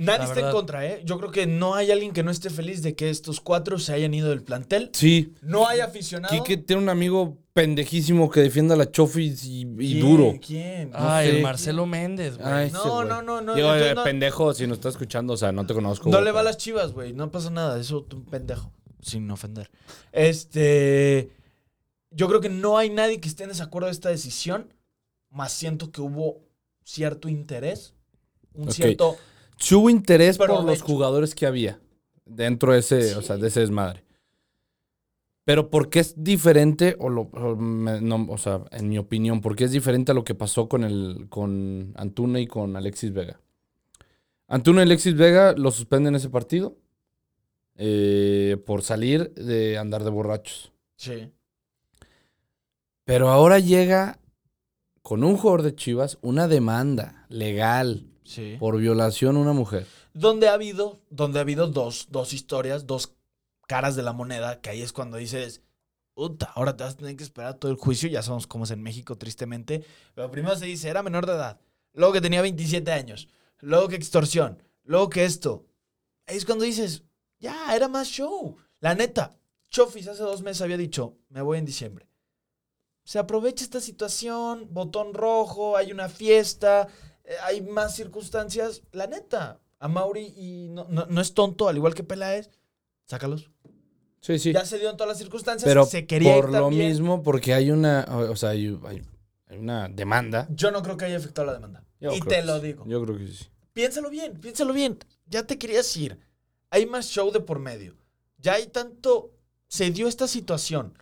Nadie 0.00 0.26
está 0.26 0.38
en 0.46 0.52
contra, 0.52 0.86
¿eh? 0.86 1.02
Yo 1.04 1.18
creo 1.18 1.32
que 1.32 1.48
no 1.48 1.74
hay 1.74 1.90
alguien 1.90 2.12
que 2.12 2.22
no 2.22 2.30
esté 2.30 2.50
feliz 2.50 2.82
de 2.84 2.94
que 2.94 3.10
estos 3.10 3.40
cuatro 3.40 3.80
se 3.80 3.92
hayan 3.92 4.14
ido 4.14 4.28
del 4.28 4.44
plantel. 4.44 4.90
sí. 4.94 5.34
No 5.42 5.66
hay 5.66 5.80
aficionado. 5.80 6.32
Quique 6.32 6.56
tiene 6.56 6.80
un 6.82 6.88
amigo 6.88 7.36
pendejísimo 7.52 8.30
que 8.30 8.38
defiende 8.40 8.74
a 8.74 8.76
la 8.76 8.92
Chofis 8.92 9.44
y, 9.44 9.62
y 9.62 9.76
¿Quién? 9.76 10.00
duro. 10.00 10.34
¿Quién? 10.40 10.90
Ay, 10.94 11.28
sé. 11.30 11.36
el 11.38 11.42
Marcelo 11.42 11.84
Méndez, 11.86 12.38
güey. 12.38 12.48
Ay, 12.48 12.70
No, 12.70 12.78
ese 12.80 12.88
güey. 12.90 13.08
no, 13.08 13.22
no, 13.22 13.40
no, 13.40 13.54
Digo, 13.56 13.76
yo 13.76 13.84
eh, 13.86 13.94
no- 13.96 14.04
pendejo, 14.04 14.54
si 14.54 14.68
nos 14.68 14.78
está 14.78 14.88
escuchando, 14.90 15.32
o 15.32 15.36
sea, 15.36 15.50
no 15.50 15.66
te 15.66 15.74
conozco. 15.74 16.04
No 16.08 16.12
güey, 16.18 16.24
le 16.26 16.30
va 16.30 16.40
a 16.40 16.42
pero- 16.44 16.50
las 16.50 16.58
chivas, 16.58 16.92
güey. 16.92 17.12
No 17.12 17.32
pasa 17.32 17.50
nada. 17.50 17.80
Eso 17.80 18.04
tú 18.04 18.18
un 18.18 18.24
pendejo. 18.26 18.72
Sin 19.02 19.28
ofender. 19.32 19.68
Este. 20.12 21.32
Yo 22.12 22.28
creo 22.28 22.40
que 22.40 22.48
no 22.50 22.78
hay 22.78 22.90
nadie 22.90 23.18
que 23.20 23.28
esté 23.28 23.42
en 23.42 23.48
desacuerdo 23.48 23.86
de 23.86 23.92
esta 23.92 24.10
decisión. 24.10 24.72
Más 25.30 25.52
siento 25.52 25.90
que 25.90 26.00
hubo 26.00 26.40
cierto 26.84 27.28
interés. 27.28 27.94
Un 28.54 28.70
cierto. 28.72 29.16
Hubo 29.72 29.90
interés 29.90 30.38
por 30.38 30.64
los 30.64 30.82
jugadores 30.82 31.34
que 31.34 31.46
había 31.46 31.80
dentro 32.24 32.72
de 32.72 32.78
ese, 32.80 33.16
o 33.16 33.22
sea, 33.22 33.36
de 33.36 33.48
ese 33.48 33.60
desmadre. 33.60 34.04
Pero 35.44 35.70
¿por 35.70 35.88
qué 35.88 36.00
es 36.00 36.14
diferente? 36.22 36.94
O, 36.98 37.08
lo, 37.08 37.22
o 37.22 37.56
me- 37.56 38.00
no, 38.00 38.26
o 38.28 38.36
sea, 38.38 38.64
en 38.70 38.88
mi 38.88 38.98
opinión, 38.98 39.40
¿por 39.40 39.56
qué 39.56 39.64
es 39.64 39.72
diferente 39.72 40.12
a 40.12 40.14
lo 40.14 40.22
que 40.24 40.34
pasó 40.34 40.68
con, 40.68 40.84
el, 40.84 41.26
con 41.30 41.92
Antuna 41.96 42.38
y 42.38 42.46
con 42.46 42.76
Alexis 42.76 43.12
Vega? 43.12 43.40
Antuna 44.46 44.80
y 44.80 44.84
Alexis 44.84 45.16
Vega 45.16 45.52
lo 45.54 45.70
suspenden 45.70 46.14
ese 46.14 46.28
partido 46.28 46.76
eh, 47.76 48.56
por 48.66 48.82
salir 48.82 49.32
de 49.34 49.78
andar 49.78 50.04
de 50.04 50.10
borrachos. 50.10 50.72
Sí. 50.96 51.32
Pero 53.04 53.30
ahora 53.30 53.58
llega 53.58 54.18
con 55.08 55.24
un 55.24 55.38
jugador 55.38 55.62
de 55.62 55.74
Chivas 55.74 56.18
una 56.20 56.48
demanda 56.48 57.24
legal 57.30 58.04
Sí. 58.24 58.56
por 58.60 58.76
violación 58.76 59.36
a 59.36 59.40
una 59.40 59.54
mujer. 59.54 59.86
Donde 60.12 60.48
ha 60.48 60.52
habido, 60.52 61.00
donde 61.08 61.38
ha 61.38 61.40
habido 61.40 61.66
dos, 61.66 62.08
dos 62.10 62.34
historias, 62.34 62.86
dos 62.86 63.14
caras 63.66 63.96
de 63.96 64.02
la 64.02 64.12
moneda, 64.12 64.60
que 64.60 64.68
ahí 64.68 64.82
es 64.82 64.92
cuando 64.92 65.16
dices, 65.16 65.62
puta, 66.12 66.52
ahora 66.54 66.76
te 66.76 66.84
vas 66.84 66.92
a 66.92 66.96
tener 66.98 67.16
que 67.16 67.24
esperar 67.24 67.54
todo 67.54 67.72
el 67.72 67.78
juicio, 67.78 68.10
ya 68.10 68.20
sabemos 68.22 68.46
cómo 68.46 68.64
es 68.64 68.70
en 68.70 68.82
México, 68.82 69.16
tristemente. 69.16 69.82
Pero 70.14 70.30
primero 70.30 70.54
se 70.56 70.66
dice, 70.66 70.90
era 70.90 71.02
menor 71.02 71.24
de 71.24 71.32
edad, 71.32 71.58
luego 71.94 72.12
que 72.12 72.20
tenía 72.20 72.42
27 72.42 72.92
años, 72.92 73.30
luego 73.60 73.88
que 73.88 73.96
extorsión, 73.96 74.62
luego 74.84 75.08
que 75.08 75.24
esto. 75.24 75.64
Ahí 76.26 76.36
es 76.36 76.44
cuando 76.44 76.66
dices, 76.66 77.04
ya, 77.38 77.74
era 77.74 77.88
más 77.88 78.08
show. 78.08 78.56
La 78.80 78.94
neta, 78.94 79.38
Chofis 79.70 80.06
hace 80.08 80.22
dos 80.22 80.42
meses 80.42 80.60
había 80.60 80.76
dicho, 80.76 81.16
me 81.30 81.40
voy 81.40 81.56
en 81.56 81.64
diciembre. 81.64 82.07
Se 83.08 83.18
aprovecha 83.18 83.64
esta 83.64 83.80
situación, 83.80 84.68
botón 84.70 85.14
rojo, 85.14 85.78
hay 85.78 85.92
una 85.92 86.10
fiesta, 86.10 86.88
eh, 87.24 87.32
hay 87.42 87.62
más 87.62 87.96
circunstancias. 87.96 88.82
La 88.92 89.06
neta, 89.06 89.60
a 89.78 89.88
Mauri 89.88 90.34
y 90.36 90.68
no, 90.68 90.84
no, 90.90 91.06
no 91.06 91.20
es 91.22 91.32
tonto, 91.32 91.70
al 91.70 91.76
igual 91.78 91.94
que 91.94 92.02
Peláez, 92.04 92.50
sácalos. 93.06 93.50
Sí, 94.20 94.38
sí. 94.38 94.52
Ya 94.52 94.66
se 94.66 94.78
dio 94.78 94.90
en 94.90 94.98
todas 94.98 95.08
las 95.08 95.16
circunstancias, 95.16 95.66
Pero 95.66 95.86
se 95.86 96.06
quería 96.06 96.36
ir 96.36 96.42
por 96.42 96.52
lo 96.52 96.60
también. 96.64 96.86
mismo, 96.90 97.22
porque 97.22 97.54
hay 97.54 97.70
una, 97.70 98.04
o 98.10 98.36
sea, 98.36 98.50
hay, 98.50 98.78
hay- 98.86 99.02
hay 99.46 99.56
una 99.56 99.88
demanda. 99.88 100.46
Yo 100.50 100.70
no 100.70 100.82
creo 100.82 100.98
que 100.98 101.06
haya 101.06 101.16
afectado 101.16 101.46
la 101.46 101.54
demanda. 101.54 101.82
Yo 102.00 102.12
y 102.12 102.20
te 102.20 102.44
lo 102.44 102.60
digo. 102.60 102.84
Yo 102.86 103.02
creo 103.06 103.16
que 103.16 103.28
sí. 103.28 103.46
Piénsalo 103.72 104.10
bien, 104.10 104.38
piénsalo 104.38 104.74
bien. 104.74 104.98
Ya 105.24 105.44
te 105.46 105.56
querías 105.56 105.96
ir. 105.96 106.18
Hay 106.68 106.84
más 106.84 107.06
show 107.06 107.32
de 107.32 107.40
por 107.40 107.58
medio. 107.58 107.96
Ya 108.36 108.52
hay 108.52 108.66
tanto. 108.66 109.30
Se 109.66 109.90
dio 109.90 110.08
esta 110.08 110.28
situación. 110.28 110.92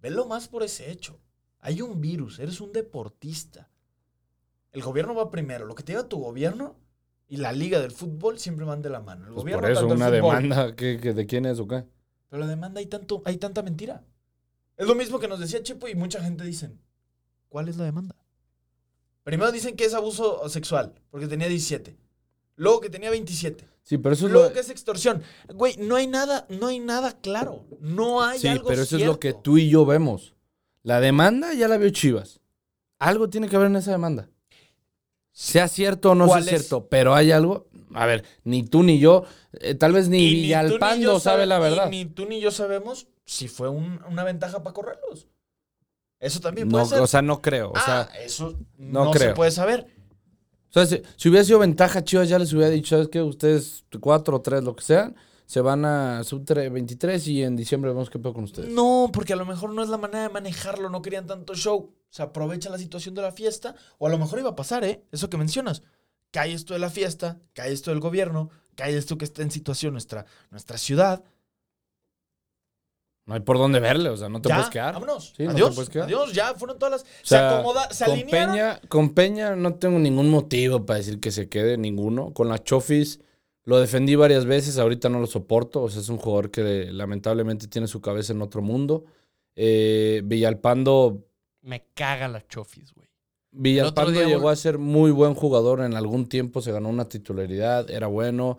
Velo 0.00 0.26
más 0.26 0.48
por 0.48 0.62
ese 0.62 0.90
hecho. 0.90 1.20
Hay 1.60 1.82
un 1.82 2.00
virus, 2.00 2.38
eres 2.38 2.60
un 2.60 2.72
deportista. 2.72 3.68
El 4.72 4.82
gobierno 4.82 5.14
va 5.14 5.30
primero. 5.30 5.66
Lo 5.66 5.74
que 5.74 5.82
te 5.82 5.92
diga 5.92 6.08
tu 6.08 6.18
gobierno 6.20 6.76
y 7.26 7.36
la 7.38 7.52
liga 7.52 7.80
del 7.80 7.90
fútbol 7.90 8.38
siempre 8.38 8.64
van 8.64 8.80
de 8.82 8.90
la 8.90 9.00
mano. 9.00 9.26
El 9.26 9.32
Pues 9.32 9.42
gobierno 9.42 9.62
por 9.62 9.70
eso, 9.70 9.86
una 9.86 10.10
demanda, 10.10 10.74
¿qué, 10.76 10.98
qué- 11.00 11.14
de 11.14 11.26
quién 11.26 11.46
es 11.46 11.58
o 11.58 11.66
qué? 11.66 11.84
Pero 12.28 12.40
la 12.40 12.46
demanda 12.46 12.78
hay 12.80 12.86
tanto, 12.86 13.22
hay 13.24 13.38
tanta 13.38 13.62
mentira. 13.62 14.04
Es 14.76 14.86
lo 14.86 14.94
mismo 14.94 15.18
que 15.18 15.26
nos 15.28 15.40
decía 15.40 15.62
Chepo 15.62 15.88
y 15.88 15.94
mucha 15.94 16.22
gente 16.22 16.44
dicen, 16.44 16.80
¿cuál 17.48 17.68
es 17.68 17.76
la 17.76 17.84
demanda? 17.84 18.14
Primero 19.24 19.50
dicen 19.50 19.76
que 19.76 19.84
es 19.84 19.94
abuso 19.94 20.48
sexual, 20.48 20.94
porque 21.10 21.26
tenía 21.26 21.48
17. 21.48 21.98
Luego 22.56 22.80
que 22.80 22.90
tenía 22.90 23.10
27. 23.10 23.68
Sí, 23.88 23.96
pero 23.96 24.14
eso 24.14 24.26
es 24.26 24.32
Luego 24.32 24.48
lo... 24.48 24.52
que 24.52 24.60
es 24.60 24.68
extorsión. 24.68 25.22
Güey, 25.54 25.76
no 25.78 25.96
hay 25.96 26.06
nada, 26.06 26.44
no 26.50 26.66
hay 26.66 26.78
nada 26.78 27.18
claro. 27.22 27.64
No 27.80 28.22
hay 28.22 28.38
Sí, 28.38 28.46
algo 28.48 28.68
pero 28.68 28.82
eso 28.82 28.98
es 28.98 29.06
lo 29.06 29.18
que 29.18 29.32
tú 29.32 29.56
y 29.56 29.70
yo 29.70 29.86
vemos. 29.86 30.34
La 30.82 31.00
demanda 31.00 31.54
ya 31.54 31.68
la 31.68 31.78
vio 31.78 31.88
Chivas. 31.88 32.40
Algo 32.98 33.30
tiene 33.30 33.48
que 33.48 33.56
haber 33.56 33.68
en 33.68 33.76
esa 33.76 33.90
demanda. 33.92 34.28
Sea 35.32 35.68
cierto 35.68 36.10
o 36.10 36.14
no 36.14 36.26
sea 36.26 36.32
¿Cuál 36.34 36.42
es? 36.42 36.48
cierto, 36.50 36.88
pero 36.88 37.14
hay 37.14 37.30
algo. 37.30 37.66
A 37.94 38.04
ver, 38.04 38.24
ni 38.44 38.62
tú 38.62 38.82
ni 38.82 38.98
yo, 38.98 39.24
eh, 39.54 39.74
tal 39.74 39.92
vez 39.92 40.10
ni 40.10 40.18
Y 40.18 40.20
ni 40.20 40.30
tú 40.32 40.34
ni 40.36 40.42
Villalpando 40.42 41.02
yo 41.14 41.18
sabe 41.20 41.46
la 41.46 41.56
y 41.56 41.60
verdad. 41.62 41.88
Ni 41.88 42.04
tú 42.04 42.26
ni 42.26 42.40
yo 42.40 42.50
sabemos 42.50 43.08
si 43.24 43.48
fue 43.48 43.70
un- 43.70 44.02
una 44.06 44.22
ventaja 44.22 44.62
para 44.62 44.74
correrlos. 44.74 45.28
Eso 46.20 46.40
también 46.40 46.68
No, 46.68 46.72
puede 46.72 46.86
ser. 46.86 47.00
o 47.00 47.06
sea, 47.06 47.22
no 47.22 47.40
creo. 47.40 47.70
O 47.70 47.76
ah, 47.76 47.82
sea, 48.10 48.20
eso 48.22 48.58
no 48.76 49.06
no, 49.06 49.14
se 49.14 49.32
puede 49.32 49.50
saber. 49.50 49.86
O 50.78 50.86
sea, 50.86 51.00
si, 51.16 51.28
hubiera 51.28 51.44
sido 51.44 51.58
ventaja, 51.58 52.04
Chivas 52.04 52.28
ya 52.28 52.38
les 52.38 52.52
hubiera 52.52 52.70
dicho, 52.70 52.90
¿sabes 52.90 53.08
qué? 53.08 53.22
Ustedes, 53.22 53.84
cuatro 54.00 54.36
o 54.36 54.40
tres, 54.40 54.62
lo 54.62 54.76
que 54.76 54.84
sean, 54.84 55.16
se 55.46 55.60
van 55.60 55.84
a 55.84 56.22
sub 56.24 56.44
23 56.44 57.26
y 57.28 57.42
en 57.42 57.56
diciembre 57.56 57.90
vemos 57.90 58.10
qué 58.10 58.18
pedo 58.18 58.34
con 58.34 58.44
ustedes. 58.44 58.70
No, 58.70 59.10
porque 59.12 59.32
a 59.32 59.36
lo 59.36 59.46
mejor 59.46 59.70
no 59.70 59.82
es 59.82 59.88
la 59.88 59.96
manera 59.96 60.22
de 60.22 60.28
manejarlo, 60.28 60.90
no 60.90 61.02
querían 61.02 61.26
tanto 61.26 61.54
show. 61.54 61.94
Se 62.10 62.22
aprovecha 62.22 62.70
la 62.70 62.78
situación 62.78 63.14
de 63.14 63.22
la 63.22 63.32
fiesta, 63.32 63.74
o 63.98 64.06
a 64.06 64.10
lo 64.10 64.18
mejor 64.18 64.38
iba 64.38 64.50
a 64.50 64.56
pasar, 64.56 64.84
¿eh? 64.84 65.04
Eso 65.10 65.28
que 65.30 65.36
mencionas. 65.36 65.82
Cae 66.30 66.52
esto 66.52 66.74
de 66.74 66.80
la 66.80 66.90
fiesta, 66.90 67.40
cae 67.54 67.72
esto 67.72 67.90
del 67.90 68.00
gobierno, 68.00 68.50
cae 68.74 68.96
esto 68.96 69.16
que 69.16 69.24
está 69.24 69.42
en 69.42 69.50
situación 69.50 69.92
nuestra, 69.92 70.26
nuestra 70.50 70.76
ciudad. 70.76 71.24
No 73.28 73.34
hay 73.34 73.40
por 73.40 73.58
dónde 73.58 73.78
verle, 73.78 74.08
o 74.08 74.16
sea, 74.16 74.30
no 74.30 74.40
te 74.40 74.48
ya, 74.48 74.54
puedes 74.54 74.70
quedar. 74.70 74.94
Vámonos. 74.94 75.34
Sí, 75.36 75.44
no 75.44 75.50
adiós. 75.50 75.90
quedar. 75.90 76.06
Adiós, 76.06 76.32
ya 76.32 76.54
fueron 76.54 76.78
todas 76.78 76.92
las. 76.92 77.02
O 77.02 77.06
se 77.24 77.36
acomoda, 77.36 77.90
se 77.92 78.06
con 78.06 78.14
alinearon. 78.14 78.54
Peña, 78.54 78.80
con 78.88 79.10
Peña 79.10 79.54
no 79.54 79.74
tengo 79.74 79.98
ningún 79.98 80.30
motivo 80.30 80.86
para 80.86 80.96
decir 80.96 81.20
que 81.20 81.30
se 81.30 81.46
quede, 81.46 81.76
ninguno. 81.76 82.32
Con 82.32 82.48
la 82.48 82.64
Chofis 82.64 83.20
lo 83.64 83.78
defendí 83.78 84.14
varias 84.14 84.46
veces, 84.46 84.78
ahorita 84.78 85.10
no 85.10 85.20
lo 85.20 85.26
soporto. 85.26 85.82
O 85.82 85.90
sea, 85.90 86.00
es 86.00 86.08
un 86.08 86.16
jugador 86.16 86.50
que 86.50 86.88
lamentablemente 86.90 87.66
tiene 87.66 87.86
su 87.86 88.00
cabeza 88.00 88.32
en 88.32 88.40
otro 88.40 88.62
mundo. 88.62 89.04
Eh, 89.54 90.22
Villalpando, 90.24 91.26
Me 91.60 91.84
caga 91.92 92.28
la 92.28 92.46
chofis, 92.46 92.94
güey. 92.94 93.10
Villalpando 93.50 94.12
día 94.12 94.24
llegó 94.24 94.48
a 94.48 94.56
ser 94.56 94.78
muy 94.78 95.10
buen 95.10 95.34
jugador 95.34 95.82
en 95.82 95.92
algún 95.92 96.30
tiempo, 96.30 96.62
se 96.62 96.72
ganó 96.72 96.88
una 96.88 97.10
titularidad, 97.10 97.90
era 97.90 98.06
bueno. 98.06 98.56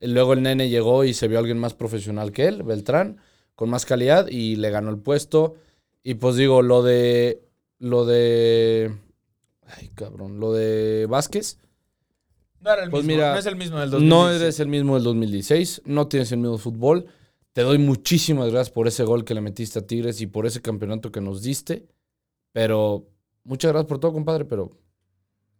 Luego 0.00 0.34
el 0.34 0.42
nene 0.44 0.68
llegó 0.68 1.02
y 1.02 1.14
se 1.14 1.26
vio 1.26 1.40
alguien 1.40 1.58
más 1.58 1.74
profesional 1.74 2.30
que 2.30 2.46
él, 2.46 2.62
Beltrán. 2.62 3.20
Con 3.58 3.70
más 3.70 3.84
calidad 3.84 4.28
y 4.28 4.54
le 4.54 4.70
ganó 4.70 4.88
el 4.90 4.98
puesto. 4.98 5.56
Y 6.04 6.14
pues 6.14 6.36
digo, 6.36 6.62
lo 6.62 6.84
de. 6.84 7.42
Lo 7.80 8.06
de. 8.06 8.96
Ay, 9.66 9.90
cabrón. 9.96 10.38
Lo 10.38 10.52
de 10.52 11.06
Vázquez. 11.10 11.58
No 12.60 12.72
era 12.72 12.84
el 12.84 12.90
Pues 12.90 13.02
mismo, 13.04 13.16
mira, 13.16 13.32
no 13.32 13.38
es 13.40 13.46
el 13.46 13.56
mismo 13.56 13.80
del 13.80 13.90
No 13.90 13.96
2016. 13.98 14.42
eres 14.42 14.60
el 14.60 14.68
mismo 14.68 14.94
del 14.94 15.02
2016. 15.02 15.82
No 15.86 16.06
tienes 16.06 16.30
el 16.30 16.38
mismo 16.38 16.56
fútbol. 16.58 17.06
Te 17.52 17.62
doy 17.62 17.78
muchísimas 17.78 18.48
gracias 18.50 18.70
por 18.70 18.86
ese 18.86 19.02
gol 19.02 19.24
que 19.24 19.34
le 19.34 19.40
metiste 19.40 19.80
a 19.80 19.86
Tigres 19.88 20.20
y 20.20 20.28
por 20.28 20.46
ese 20.46 20.62
campeonato 20.62 21.10
que 21.10 21.20
nos 21.20 21.42
diste. 21.42 21.88
Pero 22.52 23.08
muchas 23.42 23.72
gracias 23.72 23.88
por 23.88 23.98
todo, 23.98 24.12
compadre. 24.12 24.44
Pero 24.44 24.70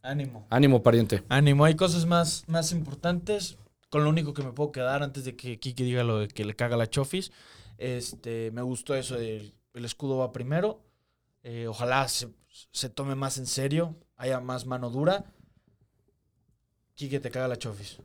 Ánimo. 0.02 0.47
ánimo, 0.50 0.85
pariente. 0.85 1.25
Ánimo, 1.28 1.64
hay 1.64 1.75
cosas 1.75 2.07
más, 2.07 2.45
más 2.47 2.71
importantes. 2.71 3.59
Con 3.90 4.05
lo 4.05 4.11
único 4.11 4.35
que 4.35 4.45
me 4.45 4.52
puedo 4.52 4.71
quedar 4.71 5.02
antes 5.02 5.25
de 5.25 5.35
que 5.35 5.59
Kiki 5.59 5.83
diga 5.83 6.05
lo 6.05 6.21
de 6.21 6.28
que 6.28 6.45
le 6.45 6.55
caga 6.55 6.76
la 6.76 6.88
Chofis. 6.88 7.33
Este, 7.78 8.50
me 8.50 8.62
gustó 8.62 8.94
eso 8.94 9.16
del 9.16 9.54
el 9.75 9.85
escudo 9.85 10.18
va 10.18 10.32
primero. 10.32 10.82
Eh, 11.42 11.66
ojalá 11.68 12.06
se, 12.08 12.28
se 12.73 12.88
tome 12.90 13.14
más 13.14 13.38
en 13.38 13.47
serio, 13.47 13.97
haya 14.16 14.40
más 14.40 14.66
mano 14.66 14.90
dura. 14.90 15.25
Kike 16.94 17.20
te 17.20 17.30
caga 17.30 17.49
la 17.49 17.56
Chofis. 17.56 17.99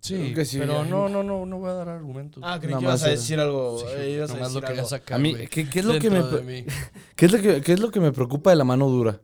Sí, 0.00 0.16
Creo 0.16 0.34
que 0.34 0.44
sí, 0.44 0.58
pero 0.58 0.84
no, 0.84 1.08
no, 1.08 1.22
no, 1.22 1.46
no 1.46 1.58
voy 1.58 1.70
a 1.70 1.74
dar 1.74 1.88
argumentos. 1.88 2.42
Ah, 2.44 2.58
creí 2.60 2.74
que 2.76 2.82
ibas 2.82 3.02
a 3.04 3.08
decir 3.08 3.40
algo. 3.40 3.78
Sí, 3.78 3.86
eh, 3.96 4.10
ibas 4.16 4.30
a 4.30 4.34
nomás 4.34 4.52
lo 4.52 4.60
decir 4.60 4.66
quería 4.68 4.80
algo. 4.82 4.90
sacar, 4.90 5.16
A 5.16 5.18
mí. 5.18 5.34
¿qué, 5.46 5.70
qué 5.70 5.78
es 5.78 5.84
lo 5.84 5.98
que 5.98 6.10
me. 6.10 6.66
¿qué, 7.16 7.26
es 7.26 7.32
lo 7.32 7.40
que, 7.40 7.62
qué 7.62 7.72
es 7.72 7.80
lo 7.80 7.90
que 7.90 8.00
me 8.00 8.12
preocupa 8.12 8.50
de 8.50 8.56
la 8.56 8.64
mano 8.64 8.88
dura? 8.88 9.18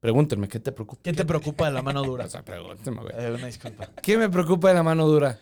Pregúntenme, 0.00 0.48
¿qué 0.48 0.58
te 0.58 0.72
preocupa? 0.72 1.02
¿Qué 1.02 1.12
te 1.12 1.24
preocupa 1.24 1.66
de 1.66 1.72
la 1.72 1.82
mano 1.82 2.02
dura? 2.02 2.24
O 2.26 2.28
sea, 2.28 2.44
pregúntenme, 2.44 3.02
güey. 3.02 3.14
Eh, 3.16 3.30
una 3.32 3.46
disculpa. 3.46 3.88
¿Qué 4.02 4.16
me 4.16 4.28
preocupa 4.28 4.68
de 4.68 4.74
la 4.74 4.82
mano 4.82 5.06
dura? 5.06 5.38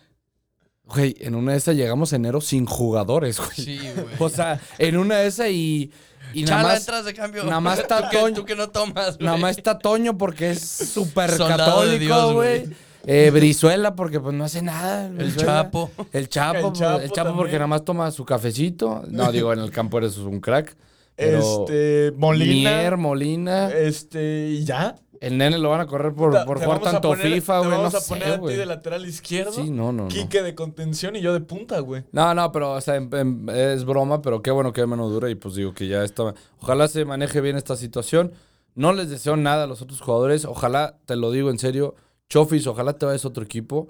Güey, 0.87 1.15
en 1.19 1.35
una 1.35 1.53
de 1.53 1.57
esas 1.57 1.75
llegamos 1.75 2.13
enero 2.13 2.41
sin 2.41 2.65
jugadores, 2.65 3.37
güey. 3.39 3.51
Sí, 3.55 3.79
güey. 3.95 4.07
O 4.19 4.29
sea, 4.29 4.59
en 4.77 4.97
una 4.97 5.17
de 5.17 5.27
esas 5.27 5.49
y, 5.49 5.91
y 6.33 6.43
nada 6.43 6.57
Chala, 6.57 6.67
más, 6.69 6.79
entras 6.79 7.05
de 7.05 7.13
cambio. 7.13 7.43
nada 7.43 7.59
más 7.59 7.79
está 7.79 8.09
Toño. 8.11 8.35
tú 8.35 8.45
que 8.45 8.55
no 8.55 8.69
tomas, 8.69 9.17
güey. 9.17 9.25
nada 9.25 9.37
más 9.37 9.57
está 9.57 9.79
Toño 9.79 10.17
porque 10.17 10.51
es 10.51 10.61
súper 10.93 11.35
católico, 11.37 12.33
güey. 12.33 12.69
Eh, 13.07 13.29
Brizuela 13.31 13.95
porque 13.95 14.19
pues 14.19 14.33
no 14.35 14.43
hace 14.45 14.61
nada. 14.63 15.05
El 15.07 15.13
Brizuela. 15.13 15.63
Chapo. 15.63 15.91
El 16.11 16.27
Chapo, 16.29 16.57
El 16.57 16.63
pues, 16.63 16.79
Chapo 16.79 16.99
el 17.01 17.11
Chapo 17.11 17.35
porque 17.35 17.53
nada 17.53 17.67
más 17.67 17.83
toma 17.85 18.09
su 18.11 18.25
cafecito. 18.25 19.03
No, 19.07 19.31
digo, 19.31 19.53
en 19.53 19.59
el 19.59 19.71
campo 19.71 19.97
eres 19.99 20.17
un 20.17 20.39
crack. 20.39 20.75
Pero 21.15 21.39
Este, 21.65 22.11
Molina. 22.17 22.69
Mier, 22.77 22.97
Molina. 22.97 23.69
Este, 23.69 24.49
y 24.49 24.65
ya. 24.65 24.95
El 25.21 25.37
nene 25.37 25.57
lo 25.57 25.69
van 25.69 25.81
a 25.81 25.87
correr 25.87 26.13
por, 26.13 26.31
por 26.45 26.59
jugar 26.63 26.81
tanto 26.81 27.09
poner- 27.09 27.33
FIFA, 27.33 27.57
güey. 27.59 27.69
No 27.71 27.77
Vamos 27.77 27.95
a 27.95 27.99
sé, 28.01 28.09
poner 28.09 28.31
a 28.33 28.41
ti 28.41 28.53
de 28.53 28.65
lateral 28.65 29.05
izquierdo. 29.05 29.51
Sí, 29.51 29.69
no, 29.69 29.91
no, 29.91 30.03
no. 30.03 30.07
Quique 30.07 30.41
de 30.43 30.55
contención 30.55 31.15
y 31.15 31.21
yo 31.21 31.33
de 31.33 31.41
punta, 31.41 31.79
güey. 31.79 32.03
No, 32.11 32.33
no, 32.33 32.51
pero 32.51 32.73
o 32.73 32.81
sea, 32.81 32.95
en- 32.95 33.09
en- 33.15 33.49
es 33.49 33.85
broma, 33.85 34.21
pero 34.21 34.41
qué 34.41 34.51
bueno 34.51 34.73
que 34.73 34.81
hay 34.81 34.87
mano 34.87 35.09
dura 35.09 35.29
y 35.29 35.35
pues 35.35 35.55
digo 35.55 35.73
que 35.73 35.87
ya 35.87 36.03
está. 36.03 36.33
Ojalá 36.59 36.87
se 36.87 37.05
maneje 37.05 37.41
bien 37.41 37.55
esta 37.57 37.75
situación. 37.75 38.31
No 38.75 38.91
les 38.93 39.09
deseo 39.09 39.37
nada 39.37 39.63
a 39.63 39.67
los 39.67 39.81
otros 39.81 40.01
jugadores. 40.01 40.45
Ojalá, 40.45 40.97
te 41.05 41.15
lo 41.15 41.31
digo 41.31 41.49
en 41.49 41.59
serio, 41.59 41.95
Chofis, 42.29 42.67
ojalá 42.67 42.93
te 42.93 43.05
vayas 43.05 43.23
a 43.25 43.29
otro 43.29 43.43
equipo. 43.43 43.87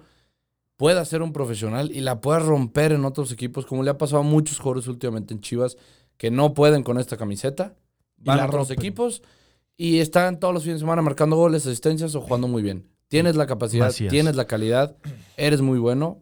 Pueda 0.77 1.05
ser 1.05 1.21
un 1.21 1.31
profesional 1.31 1.89
y 1.91 2.01
la 2.01 2.19
puedas 2.19 2.43
romper 2.43 2.91
en 2.91 3.05
otros 3.05 3.31
equipos, 3.31 3.65
como 3.65 3.81
le 3.81 3.91
ha 3.91 3.97
pasado 3.97 4.19
a 4.19 4.23
muchos 4.25 4.59
jugadores 4.59 4.87
últimamente 4.87 5.33
en 5.33 5.39
Chivas 5.39 5.77
que 6.17 6.31
no 6.31 6.53
pueden 6.53 6.83
con 6.83 6.99
esta 6.99 7.15
camiseta. 7.17 7.75
Y 8.19 8.25
Van 8.25 8.39
a 8.39 8.45
otros 8.45 8.67
rompen. 8.69 8.77
equipos 8.79 9.21
y 9.77 9.99
están 9.99 10.39
todos 10.39 10.53
los 10.53 10.63
fines 10.63 10.77
de 10.79 10.83
semana 10.83 11.01
marcando 11.01 11.35
goles, 11.35 11.65
asistencias 11.65 12.15
o 12.15 12.21
jugando 12.21 12.47
muy 12.47 12.61
bien. 12.63 12.89
Tienes 13.07 13.35
la 13.35 13.45
capacidad, 13.47 13.85
Macías. 13.87 14.09
tienes 14.11 14.35
la 14.35 14.45
calidad, 14.45 14.95
eres 15.37 15.61
muy 15.61 15.79
bueno. 15.79 16.21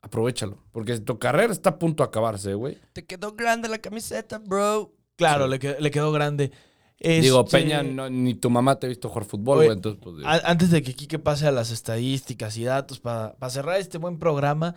Aprovechalo, 0.00 0.62
porque 0.70 0.98
tu 1.00 1.18
carrera 1.18 1.52
está 1.52 1.70
a 1.70 1.78
punto 1.78 2.02
de 2.04 2.08
acabarse, 2.08 2.54
güey. 2.54 2.78
Te 2.92 3.04
quedó 3.04 3.32
grande 3.32 3.68
la 3.68 3.78
camiseta, 3.78 4.38
bro. 4.38 4.94
Claro, 5.16 5.44
Sí. 5.46 5.50
le, 5.50 5.58
quedó, 5.58 5.80
le 5.80 5.90
quedó 5.90 6.12
grande. 6.12 6.52
Digo, 7.00 7.40
Este, 7.44 7.58
Peña, 7.58 7.82
no- 7.82 8.08
ni 8.08 8.34
tu 8.34 8.48
mamá 8.50 8.78
te 8.78 8.86
ha 8.86 8.88
visto 8.88 9.08
jugar 9.08 9.24
fútbol, 9.24 9.56
güey. 9.58 9.70
Entonces, 9.70 10.00
pues, 10.02 10.16
digo, 10.16 10.28
Antes 10.28 10.70
de 10.70 10.82
que 10.82 10.94
Kike 10.94 11.18
pase 11.18 11.46
a 11.46 11.52
las 11.52 11.70
estadísticas 11.72 12.56
y 12.56 12.64
datos 12.64 13.00
para 13.00 13.34
cerrar 13.50 13.78
este 13.80 13.98
buen 13.98 14.18
programa, 14.18 14.76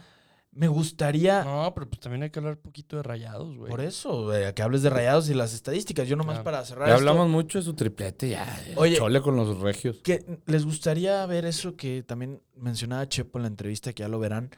me 0.53 0.67
gustaría, 0.67 1.43
No, 1.45 1.71
pero 1.73 1.87
pues 1.89 1.99
también 2.01 2.23
hay 2.23 2.29
que 2.29 2.39
hablar 2.39 2.55
un 2.55 2.61
poquito 2.61 2.97
de 2.97 3.03
rayados, 3.03 3.55
güey. 3.55 3.69
por 3.69 3.79
eso, 3.81 4.25
güey, 4.25 4.53
que 4.53 4.61
hables 4.61 4.81
de 4.81 4.89
rayados 4.89 5.29
y 5.29 5.33
las 5.33 5.53
estadísticas. 5.53 6.07
Yo 6.07 6.15
nomás 6.17 6.35
Claro. 6.35 6.43
para 6.43 6.65
cerrar 6.65 6.87
ya 6.89 6.95
esto, 6.95 7.07
hablamos 7.09 7.29
mucho 7.29 7.57
de 7.59 7.63
su 7.63 7.73
triplete, 7.73 8.29
ya. 8.29 8.61
Oye. 8.75 8.97
Chole 8.97 9.21
con 9.21 9.35
los 9.37 9.59
regios. 9.59 9.97
que 10.03 10.39
les 10.45 10.65
gustaría 10.65 11.25
ver 11.25 11.45
eso 11.45 11.75
que 11.77 12.03
también 12.03 12.41
mencionaba 12.55 13.07
Chepo 13.07 13.37
en 13.39 13.43
la 13.43 13.47
entrevista, 13.47 13.93
que 13.93 14.01
ya 14.03 14.09
lo 14.09 14.19
verán. 14.19 14.49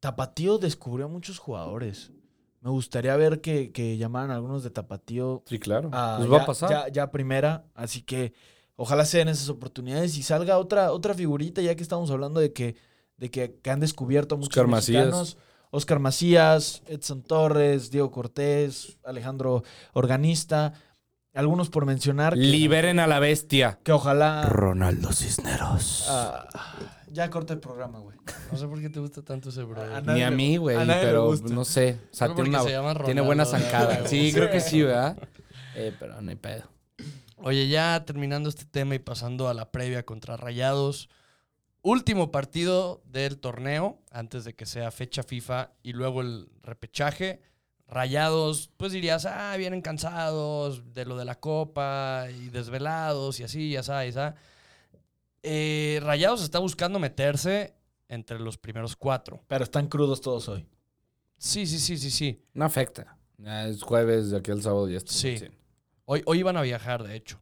Tapatío 0.00 0.58
descubrió 0.58 1.06
a 1.06 1.08
muchos 1.08 1.38
jugadores. 1.38 2.12
Me 2.60 2.70
gustaría 2.70 3.14
ver 3.16 3.40
que, 3.40 3.72
que 3.72 3.96
llamaran 3.96 4.30
a 4.30 4.34
algunos 4.36 4.62
de 4.62 4.70
Tapatío 4.70 5.42
Sí, 5.46 5.58
claro. 5.58 5.90
a 5.92 6.16
pues 6.18 6.28
ya, 6.30 6.36
va 6.36 6.42
a 6.42 6.46
pasar. 6.46 6.70
Ya, 6.70 6.88
ya 6.88 7.10
primera, 7.10 7.64
así 7.74 8.02
que 8.02 8.32
ojalá 8.74 9.04
se 9.04 9.18
den 9.18 9.28
esas 9.28 9.48
oportunidades 9.48 10.16
y 10.18 10.22
salga 10.22 10.58
otra, 10.58 10.92
otra 10.92 11.14
figurita, 11.14 11.60
ya 11.62 11.74
que 11.74 11.82
estamos 11.82 12.10
hablando 12.10 12.40
de 12.40 12.52
que, 12.52 12.76
de 13.16 13.30
que, 13.30 13.58
que 13.62 13.70
han 13.70 13.80
descubierto 13.80 14.36
muchos 14.36 14.48
Oscar 14.50 14.66
Macías. 14.66 15.04
mexicanos. 15.06 15.36
Oscar 15.70 15.98
Macías, 15.98 16.82
Edson 16.86 17.22
Torres, 17.22 17.90
Diego 17.90 18.10
Cortés, 18.10 18.98
Alejandro 19.04 19.62
Organista, 19.92 20.72
algunos 21.34 21.68
por 21.70 21.84
mencionar. 21.86 22.34
que- 22.34 22.40
Liberen 22.40 22.98
a 23.00 23.06
la 23.06 23.18
bestia. 23.18 23.78
Que 23.82 23.92
ojalá. 23.92 24.42
Ronaldo 24.48 25.12
Cisneros. 25.12 26.06
ah, 26.08 26.46
ya 27.10 27.28
corta 27.30 27.52
el 27.52 27.60
programa, 27.60 27.98
güey. 27.98 28.16
No 28.52 28.56
sé 28.58 28.66
por 28.66 28.80
qué 28.80 28.88
te 28.90 29.00
gusta 29.00 29.22
tanto 29.22 29.48
ese 29.50 29.62
bro. 29.64 29.82
A 29.82 30.00
Ni 30.00 30.22
a 30.22 30.30
mí, 30.30 30.56
güey, 30.56 30.76
pero 30.86 31.34
no 31.50 31.64
sé. 31.64 31.98
O 32.12 32.14
sea, 32.14 32.32
tiene, 32.34 32.50
una- 32.50 32.62
se 32.62 32.70
llama 32.70 32.94
tiene 33.04 33.20
buena 33.20 33.44
zancada. 33.44 34.06
Sí, 34.06 34.32
creo 34.32 34.50
que 34.50 34.60
sí, 34.60 34.82
¿verdad? 34.82 35.16
Eh, 35.74 35.92
pero 35.98 36.20
no 36.22 36.30
hay 36.30 36.36
pedo. 36.36 36.62
Oye, 37.38 37.68
ya 37.68 38.02
terminando 38.06 38.48
este 38.48 38.64
tema 38.64 38.94
y 38.94 38.98
pasando 38.98 39.48
a 39.48 39.54
la 39.54 39.70
previa 39.70 40.04
contra 40.04 40.36
Rayados. 40.38 41.08
Último 41.88 42.32
partido 42.32 43.00
del 43.04 43.38
torneo, 43.38 44.02
antes 44.10 44.42
de 44.42 44.56
que 44.56 44.66
sea 44.66 44.90
fecha 44.90 45.22
FIFA 45.22 45.70
y 45.84 45.92
luego 45.92 46.20
el 46.20 46.48
repechaje. 46.64 47.40
Rayados, 47.86 48.72
pues 48.76 48.90
dirías, 48.90 49.24
ah, 49.24 49.54
vienen 49.56 49.82
cansados 49.82 50.92
de 50.92 51.04
lo 51.04 51.16
de 51.16 51.24
la 51.24 51.38
copa 51.38 52.26
y 52.28 52.48
desvelados 52.48 53.38
y 53.38 53.44
así, 53.44 53.70
ya 53.70 53.84
sabes, 53.84 54.16
¿ah? 54.16 54.34
Eh, 55.44 56.00
Rayados 56.02 56.42
está 56.42 56.58
buscando 56.58 56.98
meterse 56.98 57.76
entre 58.08 58.40
los 58.40 58.58
primeros 58.58 58.96
cuatro. 58.96 59.44
Pero 59.46 59.62
están 59.62 59.86
crudos 59.86 60.20
todos 60.20 60.48
hoy. 60.48 60.66
Sí, 61.38 61.68
sí, 61.68 61.78
sí, 61.78 61.98
sí, 61.98 62.10
sí. 62.10 62.42
No 62.52 62.64
afecta. 62.64 63.16
Ya 63.38 63.68
es 63.68 63.80
jueves, 63.80 64.30
de 64.30 64.38
aquí 64.38 64.50
al 64.50 64.60
sábado 64.60 64.88
ya 64.88 64.96
está. 64.96 65.12
Sí. 65.12 65.36
Hoy, 66.04 66.24
hoy 66.26 66.40
iban 66.40 66.56
a 66.56 66.62
viajar, 66.62 67.04
de 67.04 67.14
hecho. 67.14 67.40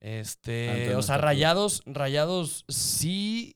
Este, 0.00 0.92
Ah, 0.94 0.96
o 0.98 1.02
sea, 1.02 1.18
Rayados, 1.18 1.82
Rayados 1.84 2.64
sí 2.68 3.55